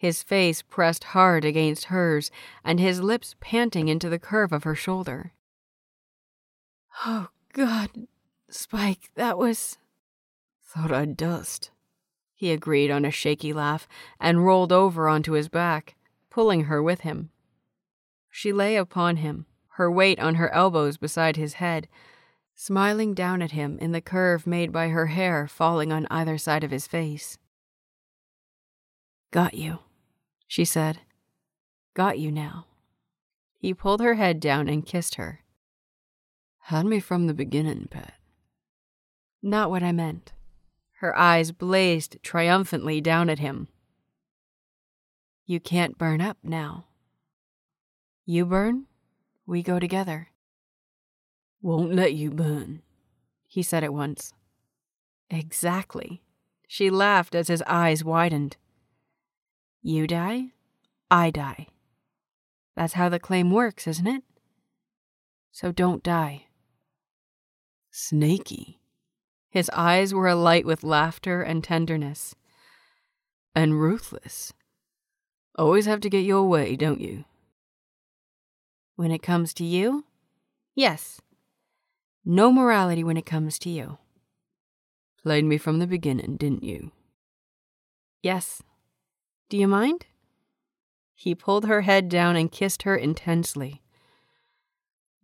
his 0.00 0.22
face 0.22 0.62
pressed 0.62 1.04
hard 1.04 1.44
against 1.44 1.84
hers 1.84 2.30
and 2.64 2.80
his 2.80 3.02
lips 3.02 3.36
panting 3.38 3.88
into 3.88 4.08
the 4.08 4.18
curve 4.18 4.50
of 4.50 4.64
her 4.64 4.74
shoulder. 4.74 5.34
Oh, 7.04 7.28
God, 7.52 7.90
Spike, 8.48 9.10
that 9.14 9.38
was. 9.38 9.78
Thought 10.62 10.92
I'd 10.92 11.16
dust. 11.16 11.70
He 12.34 12.52
agreed 12.52 12.90
on 12.90 13.04
a 13.04 13.10
shaky 13.10 13.52
laugh 13.52 13.88
and 14.18 14.44
rolled 14.44 14.72
over 14.72 15.08
onto 15.08 15.32
his 15.32 15.48
back, 15.48 15.96
pulling 16.30 16.64
her 16.64 16.82
with 16.82 17.00
him. 17.00 17.30
She 18.30 18.52
lay 18.52 18.76
upon 18.76 19.16
him, 19.16 19.46
her 19.74 19.90
weight 19.90 20.20
on 20.20 20.36
her 20.36 20.52
elbows 20.54 20.96
beside 20.96 21.36
his 21.36 21.54
head, 21.54 21.88
smiling 22.54 23.14
down 23.14 23.42
at 23.42 23.50
him 23.52 23.78
in 23.80 23.92
the 23.92 24.00
curve 24.00 24.46
made 24.46 24.72
by 24.72 24.88
her 24.88 25.06
hair 25.06 25.48
falling 25.48 25.92
on 25.92 26.06
either 26.10 26.38
side 26.38 26.62
of 26.62 26.70
his 26.70 26.86
face. 26.86 27.38
Got 29.32 29.54
you, 29.54 29.80
she 30.46 30.64
said. 30.64 31.00
Got 31.94 32.18
you 32.18 32.30
now. 32.30 32.66
He 33.58 33.74
pulled 33.74 34.00
her 34.00 34.14
head 34.14 34.40
down 34.40 34.68
and 34.68 34.86
kissed 34.86 35.16
her. 35.16 35.39
Had 36.64 36.86
me 36.86 37.00
from 37.00 37.26
the 37.26 37.34
beginning, 37.34 37.88
Pat. 37.90 38.14
Not 39.42 39.70
what 39.70 39.82
I 39.82 39.92
meant. 39.92 40.32
Her 41.00 41.16
eyes 41.16 41.50
blazed 41.50 42.18
triumphantly 42.22 43.00
down 43.00 43.30
at 43.30 43.38
him. 43.38 43.68
You 45.46 45.58
can't 45.58 45.98
burn 45.98 46.20
up 46.20 46.36
now. 46.42 46.86
You 48.26 48.44
burn, 48.44 48.86
we 49.46 49.62
go 49.62 49.80
together. 49.80 50.28
Won't 51.62 51.94
let 51.94 52.14
you 52.14 52.30
burn, 52.30 52.82
he 53.46 53.62
said 53.62 53.82
at 53.82 53.92
once. 53.92 54.32
Exactly. 55.28 56.22
She 56.68 56.90
laughed 56.90 57.34
as 57.34 57.48
his 57.48 57.62
eyes 57.66 58.04
widened. 58.04 58.56
You 59.82 60.06
die, 60.06 60.52
I 61.10 61.30
die. 61.30 61.66
That's 62.76 62.92
how 62.92 63.08
the 63.08 63.18
claim 63.18 63.50
works, 63.50 63.86
isn't 63.86 64.06
it? 64.06 64.22
So 65.50 65.72
don't 65.72 66.02
die. 66.02 66.46
Snaky. 67.90 68.78
His 69.50 69.70
eyes 69.70 70.14
were 70.14 70.28
alight 70.28 70.64
with 70.64 70.84
laughter 70.84 71.42
and 71.42 71.62
tenderness. 71.62 72.34
And 73.54 73.80
ruthless. 73.80 74.52
Always 75.56 75.86
have 75.86 76.00
to 76.00 76.10
get 76.10 76.24
your 76.24 76.44
way, 76.44 76.76
don't 76.76 77.00
you? 77.00 77.24
When 78.94 79.10
it 79.10 79.22
comes 79.22 79.52
to 79.54 79.64
you? 79.64 80.04
Yes. 80.74 81.20
No 82.24 82.52
morality 82.52 83.02
when 83.02 83.16
it 83.16 83.26
comes 83.26 83.58
to 83.60 83.70
you. 83.70 83.98
Played 85.22 85.44
me 85.44 85.58
from 85.58 85.78
the 85.78 85.86
beginning, 85.86 86.36
didn't 86.36 86.62
you? 86.62 86.92
Yes. 88.22 88.62
Do 89.48 89.56
you 89.56 89.66
mind? 89.66 90.06
He 91.14 91.34
pulled 91.34 91.66
her 91.66 91.82
head 91.82 92.08
down 92.08 92.36
and 92.36 92.52
kissed 92.52 92.84
her 92.84 92.96
intensely. 92.96 93.82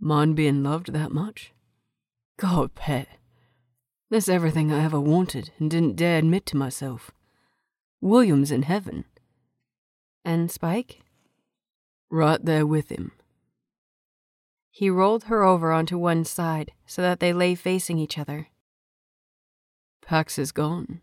Mind 0.01 0.37
being 0.37 0.63
loved 0.63 0.93
that 0.93 1.13
much? 1.13 1.53
God, 2.39 2.75
Pet. 2.75 3.09
That's 4.11 4.29
everything 4.29 4.73
I 4.73 4.85
ever 4.85 5.01
wanted 5.01 5.51
and 5.59 5.71
didn't 5.71 5.97
dare 5.97 6.19
admit 6.19 6.45
to 6.47 6.57
myself. 6.57 7.11
William's 8.01 8.51
in 8.51 8.63
heaven. 8.63 9.05
And 10.25 10.51
Spike? 10.51 11.01
Right 12.11 12.45
there 12.45 12.67
with 12.67 12.91
him. 12.91 13.13
He 14.71 14.91
rolled 14.91 15.25
her 15.25 15.43
over 15.43 15.73
onto 15.73 15.97
one 15.97 16.25
side 16.25 16.73
so 16.85 17.01
that 17.01 17.19
they 17.19 17.33
lay 17.33 17.55
facing 17.55 17.99
each 17.99 18.19
other. 18.19 18.49
Pax 20.03 20.39
is 20.39 20.53
gone. 20.53 21.01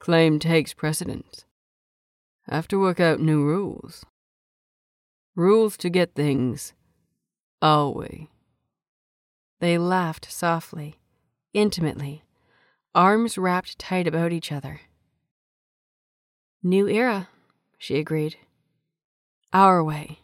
Claim 0.00 0.38
takes 0.38 0.74
precedence. 0.74 1.44
Have 2.50 2.66
to 2.68 2.80
work 2.80 2.98
out 2.98 3.20
new 3.20 3.44
rules. 3.44 4.04
Rules 5.36 5.76
to 5.78 5.88
get 5.88 6.14
things 6.14 6.72
our 7.62 7.90
way. 7.90 8.28
They 9.60 9.78
laughed 9.78 10.30
softly, 10.30 10.96
intimately, 11.52 12.22
arms 12.94 13.36
wrapped 13.36 13.78
tight 13.78 14.06
about 14.06 14.32
each 14.32 14.52
other. 14.52 14.82
New 16.62 16.88
era, 16.88 17.28
she 17.78 17.98
agreed. 17.98 18.36
Our 19.52 19.82
way. 19.82 20.20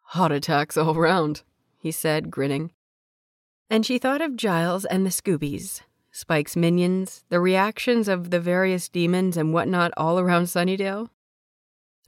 Heart 0.00 0.32
attacks 0.32 0.76
all 0.76 0.94
round 0.94 1.42
he 1.80 1.90
said, 1.90 2.30
grinning. 2.30 2.70
And 3.68 3.86
she 3.86 3.98
thought 3.98 4.20
of 4.20 4.36
Giles 4.36 4.84
and 4.84 5.06
the 5.06 5.10
Scoobies, 5.10 5.80
Spike's 6.12 6.56
minions, 6.56 7.24
the 7.30 7.40
reactions 7.40 8.06
of 8.06 8.30
the 8.30 8.40
various 8.40 8.88
demons 8.88 9.36
and 9.36 9.54
whatnot 9.54 9.92
all 9.96 10.18
around 10.18 10.44
Sunnydale. 10.44 11.08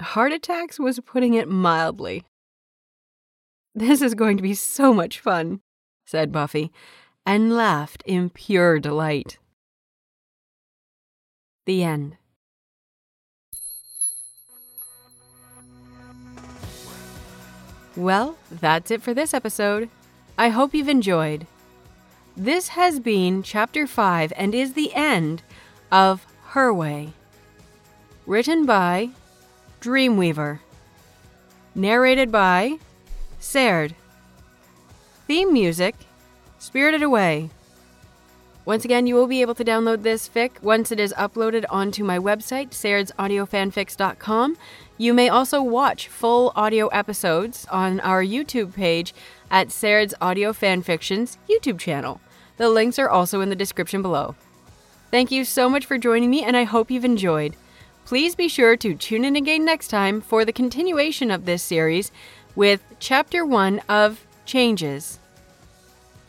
Heart 0.00 0.32
attacks 0.32 0.78
was 0.78 1.00
putting 1.00 1.34
it 1.34 1.48
mildly. 1.48 2.24
This 3.74 4.02
is 4.02 4.14
going 4.14 4.36
to 4.36 4.42
be 4.42 4.54
so 4.54 4.92
much 4.92 5.20
fun, 5.20 5.60
said 6.12 6.30
Buffy, 6.30 6.70
and 7.24 7.56
laughed 7.56 8.02
in 8.04 8.28
pure 8.28 8.78
delight. 8.78 9.38
The 11.64 11.82
end. 11.82 12.18
Well, 17.96 18.36
that's 18.50 18.90
it 18.90 19.00
for 19.00 19.14
this 19.14 19.32
episode. 19.32 19.88
I 20.36 20.50
hope 20.50 20.74
you've 20.74 20.88
enjoyed. 20.88 21.46
This 22.36 22.68
has 22.68 23.00
been 23.00 23.42
Chapter 23.42 23.86
5 23.86 24.34
and 24.36 24.54
is 24.54 24.74
the 24.74 24.92
end 24.92 25.42
of 25.90 26.26
Her 26.48 26.74
Way. 26.74 27.14
Written 28.26 28.66
by 28.66 29.08
Dreamweaver. 29.80 30.58
Narrated 31.74 32.30
by 32.30 32.78
Saird. 33.38 33.94
Theme 35.32 35.54
music 35.54 35.94
Spirited 36.58 37.02
Away. 37.02 37.48
Once 38.66 38.84
again, 38.84 39.06
you 39.06 39.14
will 39.14 39.26
be 39.26 39.40
able 39.40 39.54
to 39.54 39.64
download 39.64 40.02
this 40.02 40.28
fic 40.28 40.62
once 40.62 40.92
it 40.92 41.00
is 41.00 41.14
uploaded 41.14 41.64
onto 41.70 42.04
my 42.04 42.18
website, 42.18 42.72
sairdsaudiofanfics.com. 42.72 44.58
You 44.98 45.14
may 45.14 45.30
also 45.30 45.62
watch 45.62 46.08
full 46.08 46.52
audio 46.54 46.88
episodes 46.88 47.66
on 47.70 47.98
our 48.00 48.22
YouTube 48.22 48.74
page 48.74 49.14
at 49.50 49.72
Saird's 49.72 50.12
Audio 50.20 50.52
Fanfictions 50.52 51.38
YouTube 51.48 51.78
channel. 51.78 52.20
The 52.58 52.68
links 52.68 52.98
are 52.98 53.08
also 53.08 53.40
in 53.40 53.48
the 53.48 53.56
description 53.56 54.02
below. 54.02 54.34
Thank 55.10 55.30
you 55.30 55.46
so 55.46 55.70
much 55.70 55.86
for 55.86 55.96
joining 55.96 56.28
me, 56.28 56.44
and 56.44 56.58
I 56.58 56.64
hope 56.64 56.90
you've 56.90 57.06
enjoyed. 57.06 57.56
Please 58.04 58.34
be 58.34 58.48
sure 58.48 58.76
to 58.76 58.94
tune 58.94 59.24
in 59.24 59.36
again 59.36 59.64
next 59.64 59.88
time 59.88 60.20
for 60.20 60.44
the 60.44 60.52
continuation 60.52 61.30
of 61.30 61.46
this 61.46 61.62
series 61.62 62.12
with 62.54 62.84
Chapter 63.00 63.46
1 63.46 63.78
of 63.88 64.26
Changes. 64.44 65.20